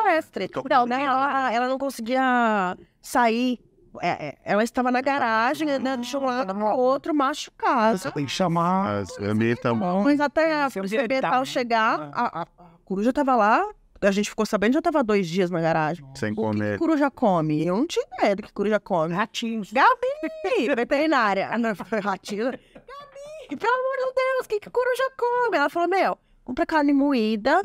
Não, 0.68 0.86
né? 0.86 1.04
Ela, 1.04 1.52
ela 1.52 1.68
não 1.68 1.78
conseguia 1.78 2.76
sair. 3.00 3.58
É, 4.00 4.28
é, 4.28 4.38
ela 4.44 4.62
estava 4.62 4.90
na 4.90 5.00
garagem, 5.00 5.66
né, 5.78 5.96
de 5.96 6.16
um 6.16 6.24
lado 6.24 6.54
pro 6.54 6.66
outro, 6.76 7.14
machucada. 7.14 7.98
Você 7.98 8.10
tem 8.12 8.24
que 8.26 8.30
chamar. 8.32 9.00
As 9.00 9.18
ambientam 9.18 9.74
mal. 9.74 10.02
Mas 10.02 10.20
até 10.20 10.62
a 10.62 10.66
ambiental 10.66 11.40
né? 11.40 11.44
chegar, 11.44 11.98
É. 12.00 12.10
a, 12.14 12.40
a- 12.40 12.42
a 12.42 12.46
coruja 12.84 13.12
tava 13.12 13.34
lá. 13.34 13.68
A 14.02 14.10
gente 14.10 14.30
ficou 14.30 14.46
sabendo, 14.46 14.72
já 14.74 14.80
tava 14.80 15.02
dois 15.04 15.28
dias 15.28 15.50
na 15.50 15.60
garagem. 15.60 16.02
Sem 16.14 16.32
O 16.32 16.34
que, 16.34 16.40
que 16.40 16.46
comer. 16.46 16.78
coruja 16.78 17.10
come? 17.10 17.66
Eu 17.66 17.76
não 17.76 17.86
tinha 17.86 18.06
ideia 18.16 18.34
do 18.36 18.42
que 18.42 18.52
coruja 18.52 18.80
come. 18.80 19.12
Ratinhos. 19.14 19.70
Gabi, 19.72 20.06
veterinária. 20.74 21.48
Ah, 21.52 21.58
não, 21.58 21.72
ratinho. 22.02 22.46
Gabi, 22.46 23.56
pelo 23.58 23.74
amor 23.74 23.96
de 24.08 24.14
Deus, 24.14 24.46
o 24.46 24.48
que, 24.48 24.60
que 24.60 24.70
coruja 24.70 25.10
come? 25.18 25.56
Ela 25.58 25.68
falou, 25.68 25.88
meu, 25.88 26.16
compra 26.44 26.64
carne 26.64 26.92
moída, 26.94 27.60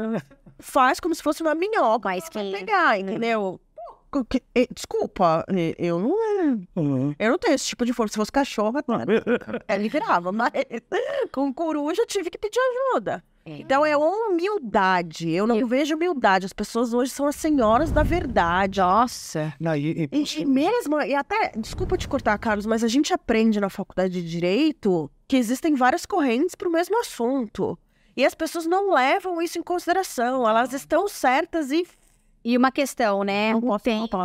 faz 0.59 0.99
como 0.99 1.15
se 1.15 1.23
fosse 1.23 1.41
uma 1.41 1.55
minhoca. 1.55 2.09
Mas 2.09 2.27
quem- 2.27 2.51
pegar, 2.51 2.99
entendeu? 2.99 3.59
Eh, 4.55 4.67
Desculpa, 4.73 5.43
eh, 5.49 5.75
eu 5.77 5.99
não, 5.99 6.15
Uhum. 6.75 7.15
eu 7.17 7.31
não 7.31 7.37
tenho 7.37 7.55
esse 7.55 7.65
tipo 7.65 7.85
de 7.85 7.93
força. 7.93 8.13
Se 8.13 8.17
fosse 8.17 8.31
cachorro, 8.31 8.73
ele 9.67 9.89
virava. 9.89 10.31
Mas 10.31 10.51
com 11.31 11.53
coruja 11.53 12.01
eu 12.03 12.07
tive 12.07 12.29
que 12.29 12.37
pedir 12.37 12.59
ajuda. 12.59 13.23
É. 13.47 13.57
Então 13.59 13.85
é 13.85 13.95
humildade. 13.95 15.29
Eu 15.31 15.45
não 15.45 15.65
vejo 15.67 15.95
humildade. 15.95 16.45
As 16.45 16.53
pessoas 16.53 16.93
hoje 16.93 17.11
são 17.11 17.27
as 17.27 17.35
senhoras 17.35 17.91
da 17.91 18.01
verdade. 18.03 18.79
Nossa. 18.79 19.53
Não, 19.59 19.75
e- 19.75 20.03
e- 20.03 20.09
E, 20.11 20.41
e 20.41 20.45
mesmo, 20.45 20.99
e 21.01 21.13
até, 21.13 21.51
desculpa 21.55 21.97
te 21.97 22.07
cortar, 22.07 22.37
Carlos, 22.39 22.65
mas 22.65 22.83
a 22.83 22.87
gente 22.87 23.13
aprende 23.13 23.59
na 23.59 23.69
faculdade 23.69 24.13
de 24.21 24.27
Direito 24.27 25.09
que 25.27 25.37
existem 25.37 25.75
várias 25.75 26.05
correntes 26.05 26.55
para 26.55 26.67
o 26.67 26.71
mesmo 26.71 26.99
assunto. 26.99 27.77
E 28.17 28.25
as 28.25 28.33
pessoas 28.33 28.65
não 28.65 28.91
levam 28.93 29.41
isso 29.41 29.59
em 29.59 29.63
consideração. 29.63 30.47
Elas 30.47 30.73
estão 30.73 31.07
certas 31.07 31.71
e. 31.71 31.85
E 32.45 32.55
uma 32.55 32.71
questão, 32.71 33.23
né? 33.23 33.55
O 33.55 33.79
tempo, 33.79 34.17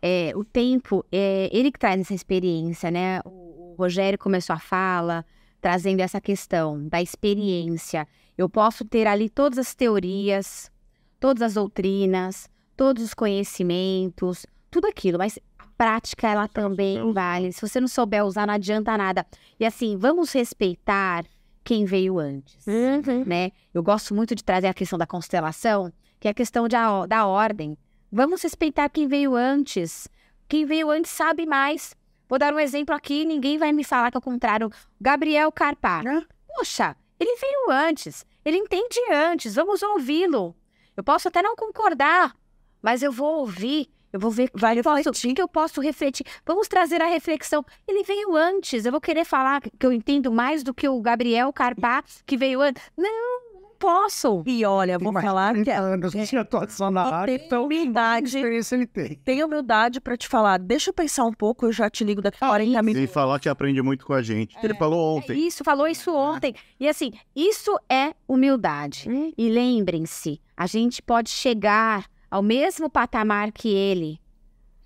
é, 0.00 0.32
o 0.36 0.44
tempo, 0.44 1.04
é, 1.10 1.50
ele 1.52 1.72
que 1.72 1.78
traz 1.78 2.00
essa 2.00 2.14
experiência, 2.14 2.88
né? 2.88 3.20
O, 3.24 3.72
o 3.72 3.74
Rogério 3.76 4.16
começou 4.16 4.54
a 4.54 4.60
fala 4.60 5.24
trazendo 5.60 5.98
essa 5.98 6.20
questão 6.20 6.86
da 6.86 7.02
experiência. 7.02 8.06
Eu 8.36 8.48
posso 8.48 8.84
ter 8.84 9.08
ali 9.08 9.28
todas 9.28 9.58
as 9.58 9.74
teorias, 9.74 10.70
todas 11.18 11.42
as 11.42 11.54
doutrinas, 11.54 12.48
todos 12.76 13.02
os 13.02 13.12
conhecimentos, 13.12 14.46
tudo 14.70 14.86
aquilo, 14.86 15.18
mas 15.18 15.36
a 15.58 15.64
prática 15.76 16.28
ela 16.28 16.46
também 16.46 17.12
vale. 17.12 17.52
Se 17.52 17.60
você 17.60 17.80
não 17.80 17.88
souber 17.88 18.24
usar, 18.24 18.46
não 18.46 18.54
adianta 18.54 18.96
nada. 18.96 19.26
E 19.58 19.66
assim, 19.66 19.96
vamos 19.96 20.32
respeitar 20.32 21.24
quem 21.64 21.84
veio 21.84 22.18
antes 22.18 22.64
né? 23.26 23.50
Eu 23.74 23.82
gosto 23.82 24.14
muito 24.14 24.34
de 24.34 24.44
trazer 24.44 24.68
a 24.68 24.74
questão 24.74 24.98
da 24.98 25.06
constelação, 25.06 25.92
que 26.20 26.28
é 26.28 26.30
a 26.30 26.34
questão 26.34 26.66
de 26.68 26.76
da 27.08 27.26
ordem. 27.26 27.76
Vamos 28.10 28.42
respeitar 28.42 28.88
quem 28.88 29.06
veio 29.06 29.34
antes. 29.34 30.08
Quem 30.48 30.64
veio 30.64 30.90
antes 30.90 31.10
sabe 31.10 31.46
mais. 31.46 31.94
Vou 32.28 32.38
dar 32.38 32.52
um 32.54 32.58
exemplo 32.58 32.94
aqui, 32.94 33.24
ninguém 33.24 33.58
vai 33.58 33.72
me 33.72 33.84
falar 33.84 34.10
que 34.10 34.16
é 34.16 34.20
o 34.20 34.22
contrário. 34.22 34.70
Gabriel 35.00 35.50
Carpar. 35.52 36.04
Poxa, 36.56 36.96
ele 37.20 37.36
veio 37.36 37.70
antes. 37.70 38.24
Ele 38.44 38.56
entende 38.56 38.98
antes. 39.12 39.54
Vamos 39.54 39.82
ouvi-lo. 39.82 40.54
Eu 40.96 41.04
posso 41.04 41.28
até 41.28 41.40
não 41.42 41.54
concordar, 41.54 42.34
mas 42.82 43.02
eu 43.02 43.12
vou 43.12 43.40
ouvir 43.40 43.88
Eu 44.10 44.18
vou 44.18 44.30
ver 44.30 44.50
Vai 44.54 44.82
posso- 44.82 45.12
que 45.34 45.42
eu 45.42 45.46
posso 45.46 45.82
refletir. 45.82 46.24
Vamos 46.46 46.66
trazer 46.66 47.02
a 47.02 47.06
reflexão. 47.06 47.62
Ele 47.86 48.02
veio 48.02 48.34
antes. 48.34 48.86
Eu 48.86 48.90
vou 48.92 49.02
querer 49.02 49.24
falar 49.26 49.60
que 49.60 49.84
eu 49.84 49.92
entendo 49.92 50.32
mais 50.32 50.62
do 50.62 50.72
que 50.72 50.88
o 50.88 50.98
Gabriel 51.02 51.52
Carpá, 51.52 52.02
que 52.24 52.34
veio 52.34 52.62
antes. 52.62 52.82
Não, 52.96 53.47
posso. 53.78 54.42
E 54.46 54.64
olha, 54.64 54.98
vou 54.98 55.12
falar 55.12 55.54
que 55.54 55.62
30 55.64 55.70
é 55.70 55.76
anos 55.76 56.12
de 56.12 56.36
atuação 56.36 56.90
na 56.90 57.02
área. 57.14 57.38
tem 57.38 57.58
humildade. 57.58 58.26
experiência 58.26 58.74
ele 58.76 58.86
tem. 58.86 59.14
Tem 59.24 59.44
humildade 59.44 60.00
pra 60.00 60.16
te 60.16 60.26
falar. 60.28 60.58
Deixa 60.58 60.90
eu 60.90 60.94
pensar 60.94 61.24
um 61.24 61.32
pouco, 61.32 61.66
eu 61.66 61.72
já 61.72 61.88
te 61.88 62.04
ligo 62.04 62.20
daqui 62.20 62.38
a 62.40 62.48
40 62.48 62.78
E 62.78 62.82
minutos. 62.82 63.12
falar 63.14 63.38
que 63.38 63.48
aprende 63.48 63.80
muito 63.82 64.04
com 64.04 64.12
a 64.12 64.22
gente. 64.22 64.56
Ele 64.62 64.74
falou 64.74 65.16
É 65.16 65.20
ontem. 65.20 65.46
isso, 65.46 65.62
falou 65.64 65.86
isso 65.86 66.14
ontem. 66.14 66.54
E 66.80 66.88
assim, 66.88 67.12
isso 67.34 67.74
é 67.88 68.12
humildade. 68.26 69.08
E 69.36 69.48
lembrem-se, 69.48 70.40
a 70.56 70.66
gente 70.66 71.00
pode 71.02 71.30
chegar 71.30 72.06
ao 72.30 72.42
mesmo 72.42 72.90
patamar 72.90 73.52
que 73.52 73.68
ele. 73.68 74.20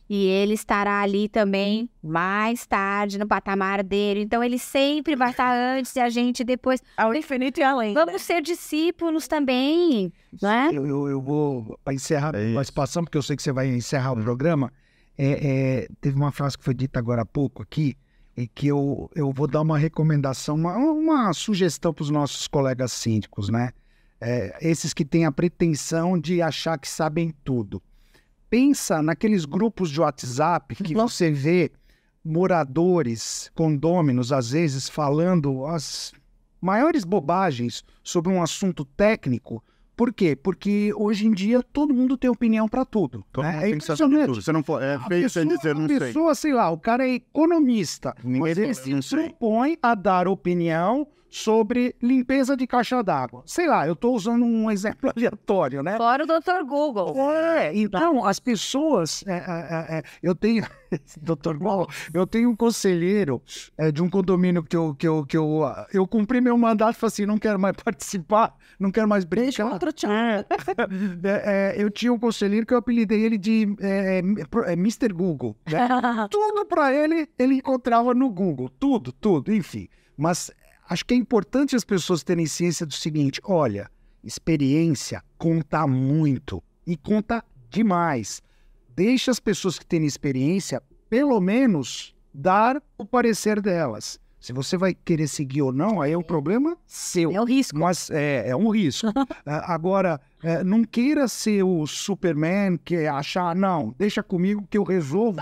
E 0.09 0.27
ele 0.27 0.55
estará 0.55 1.01
ali 1.01 1.29
também 1.29 1.89
mais 2.03 2.67
tarde 2.67 3.19
no 3.19 3.27
patamar 3.27 3.83
dele. 3.83 4.21
Então 4.23 4.43
ele 4.43 4.59
sempre 4.59 5.17
vai 5.17 5.31
estar 5.31 5.55
antes 5.55 5.95
e 5.97 6.01
a 6.01 6.11
gente 6.11 6.45
depois. 6.45 6.83
Ao 6.97 7.15
infinito 7.15 7.61
e 7.61 7.63
além. 7.63 7.95
Vamos 7.95 8.23
ser 8.23 8.43
discípulos 8.43 9.27
também, 9.27 10.13
não 10.41 10.51
é? 10.51 10.69
Eu, 10.73 10.87
eu, 10.87 11.09
eu 11.09 11.21
vou 11.21 11.79
para 11.85 11.95
encerrar 11.95 12.35
É 12.35 12.51
a 12.51 12.55
participação, 12.55 13.05
porque 13.05 13.17
eu 13.17 13.23
sei 13.23 13.37
que 13.37 13.43
você 13.43 13.53
vai 13.53 13.69
encerrar 13.69 14.13
o 14.13 14.23
programa. 14.23 14.73
É, 15.17 15.83
é, 15.83 15.89
teve 16.01 16.17
uma 16.17 16.33
frase 16.33 16.59
que 16.59 16.65
foi 16.65 16.75
dita 16.75 16.99
agora 16.99 17.23
há 17.23 17.27
pouco 17.27 17.63
aqui, 17.63 17.97
e 18.37 18.47
que 18.47 18.67
eu, 18.67 19.11
eu 19.15 19.31
vou 19.33 19.47
dar 19.47 19.61
uma 19.61 19.79
recomendação, 19.79 20.55
uma, 20.55 20.77
uma 20.77 21.33
sugestão 21.33 21.93
para 21.93 22.03
os 22.03 22.11
nossos 22.11 22.49
colegas 22.49 22.93
síndicos, 22.93 23.49
né? 23.49 23.73
É, 24.21 24.57
esses 24.61 24.95
que 24.95 25.05
têm 25.05 25.27
a 25.27 25.33
pretensão 25.33 26.19
de 26.19 26.41
achar 26.41 26.79
que 26.79 26.89
sabem 26.89 27.35
tudo. 27.45 27.83
Pensa 28.53 29.01
naqueles 29.01 29.47
grupos 29.47 29.89
de 29.89 29.99
WhatsApp 29.99 30.75
que 30.75 30.93
você 30.93 31.31
vê 31.31 31.73
moradores, 32.23 33.51
condôminos, 33.55 34.31
às 34.31 34.51
vezes, 34.51 34.91
falando 34.91 35.65
as 35.65 36.13
maiores 36.61 37.03
bobagens 37.03 37.83
sobre 38.05 38.31
um 38.31 38.43
assunto 38.43 38.85
técnico. 38.85 39.65
Por 39.97 40.13
quê? 40.13 40.37
Porque 40.37 40.93
hoje 40.95 41.27
em 41.27 41.33
dia 41.33 41.63
todo 41.63 41.95
mundo 41.95 42.15
tem 42.15 42.29
opinião 42.29 42.69
para 42.69 42.85
tudo. 42.85 43.25
Todo 43.33 43.43
né? 43.45 43.71
É 43.71 43.71
impressionante. 43.71 44.27
tudo. 44.27 44.43
Você 44.43 44.53
não 44.53 44.63
for, 44.63 44.83
é 44.83 44.99
feio 45.09 45.31
você 45.31 45.41
pessoa, 45.41 45.57
dizer 45.57 45.75
não 45.75 45.85
a 45.87 45.89
sei. 45.89 45.99
pessoa, 45.99 46.35
sei 46.35 46.53
lá, 46.53 46.71
o 46.71 46.77
cara 46.79 47.09
é 47.09 47.15
economista. 47.15 48.15
Ninguém 48.23 48.41
mas 48.43 48.59
ele 48.59 48.75
se 48.75 49.17
propõe 49.17 49.79
a 49.83 49.95
dar 49.95 50.29
opinião 50.29 51.09
sobre 51.33 51.97
limpeza 52.03 52.55
de 52.55 52.67
caixa 52.67 53.03
d'água. 53.03 53.43
Sei 53.47 53.67
lá, 53.67 53.87
eu 53.87 53.95
estou 53.95 54.15
usando 54.15 54.45
um 54.45 54.71
exemplo 54.71 55.11
aleatório, 55.17 55.83
né? 55.83 55.97
Fora 55.97 56.25
o 56.25 56.27
Dr. 56.27 56.63
Google. 56.69 57.15
É, 57.33 57.75
então, 57.75 58.25
as 58.25 58.39
pessoas. 58.39 59.25
é, 59.27 59.33
é, 59.33 59.99
é, 59.99 60.03
eu 60.23 60.35
tenho. 60.35 60.65
Doutor 61.23 61.59
Paulo, 61.59 61.89
eu 62.13 62.27
tenho 62.27 62.51
um 62.51 62.57
conselheiro 62.57 63.41
é, 63.79 63.91
de 63.91 64.03
um 64.03 64.11
condomínio 64.11 64.63
que 64.63 64.77
eu, 64.77 64.95
que 64.95 65.09
eu, 65.09 65.25
que 65.25 65.37
eu, 65.37 65.63
eu 65.91 66.07
cumpri 66.07 66.39
meu 66.39 66.57
mandato 66.59 66.97
e 66.97 67.01
falei 67.01 67.09
assim: 67.09 67.25
não 67.25 67.39
quero 67.39 67.59
mais 67.59 67.75
participar, 67.83 68.55
não 68.79 68.91
quero 68.91 69.09
mais 69.09 69.25
Deixa 69.25 69.65
brincar. 69.65 69.73
outro. 69.73 69.93
É, 71.25 71.75
é, 71.79 71.83
eu 71.83 71.91
tinha 71.91 72.13
um 72.13 72.19
conselheiro 72.19 72.67
que 72.67 72.75
eu 72.75 72.79
apelidei 72.79 73.23
ele 73.23 73.39
de 73.39 73.75
é, 73.81 74.19
é, 74.19 74.73
Mr. 74.73 75.13
Google. 75.13 75.57
né? 75.71 75.89
tudo 76.31 76.67
para 76.67 76.93
ele, 76.93 77.29
ele 77.39 77.55
encontrava 77.55 78.13
no 78.13 78.29
Google. 78.29 78.69
Tudo, 78.69 79.13
tudo, 79.13 79.53
enfim. 79.53 79.89
Mas 80.17 80.51
acho 80.93 81.07
que 81.07 81.15
é 81.15 81.17
importante 81.17 81.75
as 81.75 81.85
pessoas 81.85 82.23
terem 82.23 82.47
ciência 82.47 82.85
do 82.85 82.93
seguinte: 82.93 83.41
olha, 83.45 83.91
experiência 84.23 85.23
conta 85.39 85.87
muito 85.87 86.63
e 86.87 86.97
conta 86.97 87.43
demais. 87.71 88.43
Deixa 88.95 89.31
as 89.31 89.41
pessoas 89.41 89.79
que 89.79 89.87
têm 89.87 90.05
experiência, 90.05 90.83
pelo 91.09 91.41
menos, 91.41 92.15
dar 92.33 92.83
o 92.99 93.07
parecer 93.07 93.61
delas. 93.61 94.21
Se 94.39 94.53
você 94.53 94.77
vai 94.77 94.93
querer 94.93 95.29
seguir 95.29 95.63
ou 95.63 95.73
não, 95.73 96.03
aí 96.03 96.13
é 96.13 96.19
um 96.19 96.23
problema 96.23 96.77
seu. 96.85 97.31
É 97.31 97.41
o 97.41 97.45
risco. 97.45 97.79
Mas 97.79 98.11
é, 98.11 98.49
é 98.49 98.57
um 98.57 98.69
risco. 98.69 99.07
Ah, 99.47 99.73
Agora, 99.73 100.21
é, 100.43 100.63
não 100.65 100.85
queira 100.85 101.27
ser 101.29 101.63
o 101.63 101.87
Superman 101.87 102.77
que 102.77 103.07
achar, 103.07 103.55
não, 103.55 103.95
deixa 103.97 104.23
comigo 104.23 104.67
que 104.69 104.77
eu 104.77 104.83
resolvo. 104.83 105.41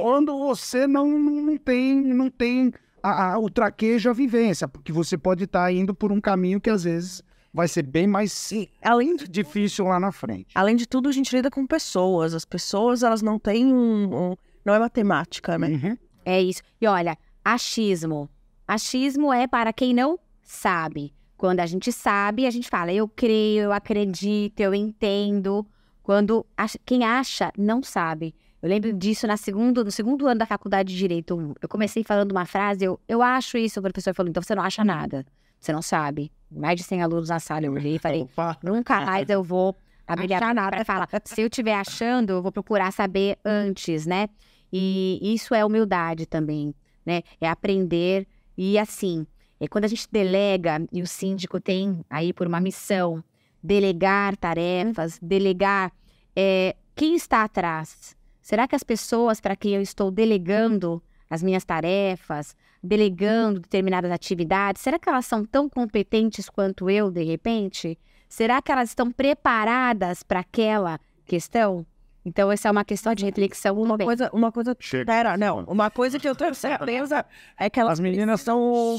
Quando 0.00 0.38
você 0.38 0.86
não, 0.86 1.18
não 1.18 1.56
tem, 1.56 2.00
não 2.00 2.30
tem 2.30 2.72
a- 3.02 3.32
a- 3.34 3.38
o 3.38 3.48
traquejo, 3.50 4.08
a 4.10 4.12
vivência, 4.12 4.66
porque 4.68 4.92
você 4.92 5.16
pode 5.18 5.44
estar 5.44 5.72
indo 5.72 5.94
por 5.94 6.10
um 6.12 6.20
caminho 6.20 6.60
que 6.60 6.70
às 6.70 6.84
vezes 6.84 7.22
vai 7.52 7.66
ser 7.68 7.82
bem 7.82 8.06
mais 8.06 8.52
Além 8.82 9.16
de 9.16 9.26
difícil 9.28 9.86
lá 9.86 9.98
na 9.98 10.12
frente. 10.12 10.48
Além 10.54 10.76
de 10.76 10.86
tudo, 10.86 11.08
a 11.08 11.12
gente 11.12 11.34
lida 11.34 11.50
com 11.50 11.66
pessoas. 11.66 12.34
As 12.34 12.44
pessoas, 12.44 13.02
elas 13.02 13.22
não 13.22 13.38
têm 13.38 13.66
um... 13.66 14.30
um- 14.32 14.36
não 14.64 14.74
é 14.74 14.78
matemática, 14.78 15.56
né? 15.58 15.68
Uhum. 15.68 15.96
É 16.24 16.42
isso. 16.42 16.60
E 16.80 16.86
olha, 16.86 17.16
achismo. 17.44 18.28
Achismo 18.66 19.32
é 19.32 19.46
para 19.46 19.72
quem 19.72 19.94
não 19.94 20.18
sabe. 20.42 21.14
Quando 21.38 21.60
a 21.60 21.66
gente 21.66 21.90
sabe, 21.90 22.46
a 22.46 22.50
gente 22.50 22.68
fala, 22.68 22.92
eu 22.92 23.08
creio, 23.08 23.62
eu 23.62 23.72
acredito, 23.72 24.60
eu 24.60 24.74
entendo. 24.74 25.66
Quando 26.02 26.44
ach- 26.56 26.76
quem 26.84 27.04
acha, 27.04 27.50
não 27.56 27.82
sabe. 27.82 28.34
Eu 28.60 28.68
lembro 28.68 28.92
disso 28.92 29.26
na 29.26 29.36
segundo, 29.36 29.84
no 29.84 29.90
segundo 29.90 30.26
ano 30.26 30.38
da 30.38 30.46
faculdade 30.46 30.92
de 30.92 30.98
Direito. 30.98 31.54
Eu 31.60 31.68
comecei 31.68 32.02
falando 32.02 32.32
uma 32.32 32.44
frase, 32.44 32.84
eu, 32.84 32.98
eu 33.06 33.22
acho 33.22 33.56
isso. 33.56 33.78
O 33.78 33.82
professor 33.82 34.14
falou, 34.14 34.30
então 34.30 34.42
você 34.42 34.54
não 34.54 34.62
acha 34.62 34.84
nada. 34.84 35.24
Você 35.60 35.72
não 35.72 35.82
sabe. 35.82 36.32
Mais 36.50 36.76
de 36.76 36.82
100 36.82 37.02
alunos 37.02 37.28
na 37.28 37.38
sala, 37.38 37.66
eu 37.66 37.72
olhei 37.72 37.96
e 37.96 37.98
falei, 37.98 38.28
Nunca 38.62 39.00
mais 39.00 39.28
eu 39.28 39.42
vou 39.42 39.76
abrir 40.06 40.32
a 40.34 40.38
para 40.70 40.84
falar. 40.84 41.08
Se 41.24 41.40
eu 41.40 41.46
estiver 41.46 41.74
achando, 41.74 42.30
eu 42.30 42.42
vou 42.42 42.50
procurar 42.50 42.92
saber 42.92 43.38
antes, 43.44 44.06
né? 44.06 44.28
E 44.72 45.20
isso 45.22 45.54
é 45.54 45.64
humildade 45.64 46.26
também, 46.26 46.74
né? 47.04 47.22
É 47.40 47.48
aprender 47.48 48.26
e 48.56 48.78
assim, 48.78 49.26
é 49.60 49.68
quando 49.68 49.84
a 49.84 49.88
gente 49.88 50.08
delega 50.10 50.84
e 50.92 51.00
o 51.00 51.06
síndico 51.06 51.60
tem 51.60 52.04
aí 52.10 52.32
por 52.32 52.46
uma 52.46 52.60
missão 52.60 53.22
delegar 53.62 54.36
tarefas, 54.36 55.18
delegar 55.20 55.92
é, 56.34 56.74
quem 56.94 57.14
está 57.14 57.44
atrás. 57.44 58.16
Será 58.48 58.66
que 58.66 58.74
as 58.74 58.82
pessoas 58.82 59.42
para 59.42 59.54
quem 59.54 59.74
eu 59.74 59.82
estou 59.82 60.10
delegando 60.10 61.02
as 61.28 61.42
minhas 61.42 61.66
tarefas, 61.66 62.56
delegando 62.82 63.60
determinadas 63.60 64.10
atividades, 64.10 64.80
será 64.80 64.98
que 64.98 65.06
elas 65.06 65.26
são 65.26 65.44
tão 65.44 65.68
competentes 65.68 66.48
quanto 66.48 66.88
eu, 66.88 67.10
de 67.10 67.22
repente? 67.22 67.98
Será 68.26 68.62
que 68.62 68.72
elas 68.72 68.88
estão 68.88 69.12
preparadas 69.12 70.22
para 70.22 70.40
aquela 70.40 70.98
questão? 71.26 71.84
Então, 72.24 72.50
essa 72.50 72.68
é 72.68 72.70
uma 72.70 72.86
questão 72.86 73.14
de 73.14 73.26
reflexão 73.26 73.76
Uma 73.76 73.98
também. 73.98 74.06
coisa, 74.06 74.30
uma 74.32 74.50
coisa... 74.50 74.74
Chega. 74.80 75.04
Pera, 75.04 75.36
não. 75.36 75.64
Uma 75.64 75.90
coisa 75.90 76.18
que 76.18 76.26
eu 76.26 76.34
tenho 76.34 76.54
certeza 76.54 77.26
é 77.58 77.68
que 77.68 77.78
elas 77.78 77.92
As 77.92 78.00
meninas 78.00 78.40
são... 78.40 78.96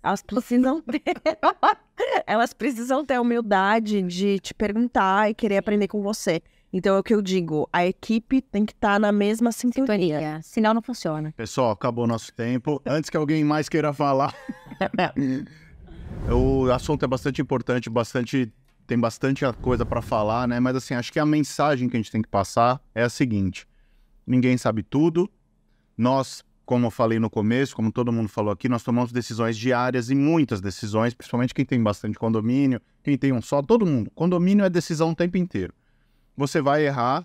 Elas 0.00 0.22
precisam 0.22 0.80
ter... 0.80 1.02
elas 2.24 2.52
precisam 2.52 3.04
ter 3.04 3.14
a 3.14 3.20
humildade 3.20 4.00
de 4.02 4.38
te 4.38 4.54
perguntar 4.54 5.28
e 5.28 5.34
querer 5.34 5.56
aprender 5.56 5.88
com 5.88 6.00
você. 6.00 6.40
Então, 6.72 6.96
é 6.96 6.98
o 6.98 7.02
que 7.02 7.14
eu 7.14 7.22
digo. 7.22 7.68
A 7.72 7.86
equipe 7.86 8.42
tem 8.42 8.64
que 8.64 8.72
estar 8.72 8.98
na 9.00 9.12
mesma 9.12 9.52
sintonia. 9.52 9.86
Sintonia. 9.86 10.40
Senão 10.42 10.74
não 10.74 10.82
funciona. 10.82 11.32
Pessoal, 11.36 11.70
acabou 11.70 12.04
o 12.04 12.08
nosso 12.08 12.32
tempo. 12.32 12.82
Antes 12.86 13.08
que 13.08 13.16
alguém 13.16 13.44
mais 13.44 13.68
queira 13.68 13.92
falar, 13.92 14.34
o 16.30 16.70
assunto 16.70 17.04
é 17.04 17.08
bastante 17.08 17.40
importante, 17.40 17.88
bastante 17.88 18.52
tem 18.86 18.98
bastante 18.98 19.44
coisa 19.60 19.84
para 19.84 20.00
falar, 20.00 20.46
né? 20.46 20.60
Mas 20.60 20.76
assim, 20.76 20.94
acho 20.94 21.12
que 21.12 21.18
a 21.18 21.26
mensagem 21.26 21.88
que 21.88 21.96
a 21.96 22.00
gente 22.00 22.10
tem 22.10 22.22
que 22.22 22.28
passar 22.28 22.80
é 22.94 23.02
a 23.02 23.08
seguinte: 23.08 23.66
ninguém 24.26 24.56
sabe 24.56 24.82
tudo. 24.82 25.30
Nós, 25.98 26.44
como 26.64 26.86
eu 26.86 26.90
falei 26.90 27.18
no 27.18 27.28
começo, 27.28 27.74
como 27.74 27.90
todo 27.90 28.12
mundo 28.12 28.28
falou 28.28 28.52
aqui, 28.52 28.68
nós 28.68 28.82
tomamos 28.82 29.10
decisões 29.10 29.56
diárias 29.56 30.10
e 30.10 30.14
muitas 30.14 30.60
decisões, 30.60 31.14
principalmente 31.14 31.54
quem 31.54 31.64
tem 31.64 31.82
bastante 31.82 32.18
condomínio, 32.18 32.80
quem 33.02 33.16
tem 33.16 33.32
um 33.32 33.42
só, 33.42 33.62
todo 33.62 33.86
mundo. 33.86 34.10
Condomínio 34.14 34.64
é 34.64 34.70
decisão 34.70 35.10
o 35.10 35.14
tempo 35.14 35.36
inteiro. 35.36 35.74
Você 36.36 36.60
vai 36.60 36.84
errar. 36.86 37.24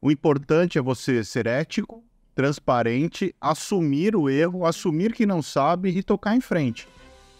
O 0.00 0.10
importante 0.10 0.76
é 0.78 0.82
você 0.82 1.24
ser 1.24 1.46
ético, 1.46 2.04
transparente, 2.34 3.34
assumir 3.40 4.14
o 4.14 4.28
erro, 4.28 4.66
assumir 4.66 5.12
que 5.14 5.24
não 5.24 5.40
sabe 5.40 5.88
e 5.96 6.02
tocar 6.02 6.36
em 6.36 6.40
frente. 6.40 6.86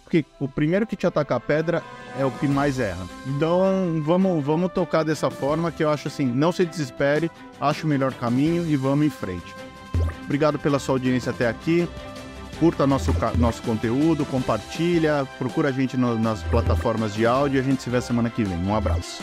Porque 0.03 0.25
o 0.39 0.47
primeiro 0.49 0.87
que 0.87 0.97
te 0.97 1.07
atacar 1.07 1.39
a 1.39 1.41
pedra 1.41 1.83
é 2.19 2.25
o 2.25 2.31
que 2.31 2.47
mais 2.47 2.79
erra. 2.79 3.07
Então 3.27 4.01
vamos, 4.05 4.45
vamos 4.45 4.73
tocar 4.73 5.03
dessa 5.03 5.31
forma 5.31 5.73
que 5.73 5.83
eu 5.83 5.91
acho 5.91 6.09
assim, 6.09 6.25
não 6.25 6.53
se 6.53 6.65
desespere, 6.65 7.31
ache 7.61 7.85
o 7.85 7.89
melhor 7.89 8.13
caminho 8.15 8.67
e 8.67 8.77
vamos 8.77 9.07
em 9.07 9.11
frente. 9.11 9.55
Obrigado 10.25 10.59
pela 10.59 10.79
sua 10.79 10.95
audiência 10.95 11.31
até 11.33 11.49
aqui. 11.49 11.89
Curta 12.61 12.87
nosso, 12.87 13.13
nosso 13.37 13.63
conteúdo, 13.63 14.25
compartilha, 14.25 15.27
procura 15.39 15.69
a 15.69 15.73
gente 15.73 15.97
no- 15.97 16.19
nas 16.19 16.43
plataformas 16.45 17.13
de 17.13 17.27
áudio 17.27 17.59
e 17.59 17.61
a 17.61 17.65
gente 17.65 17.83
se 17.83 17.91
vê 17.91 18.01
semana 18.01 18.31
que 18.31 18.45
vem. 18.45 18.57
Um 18.59 18.75
abraço. 18.75 19.23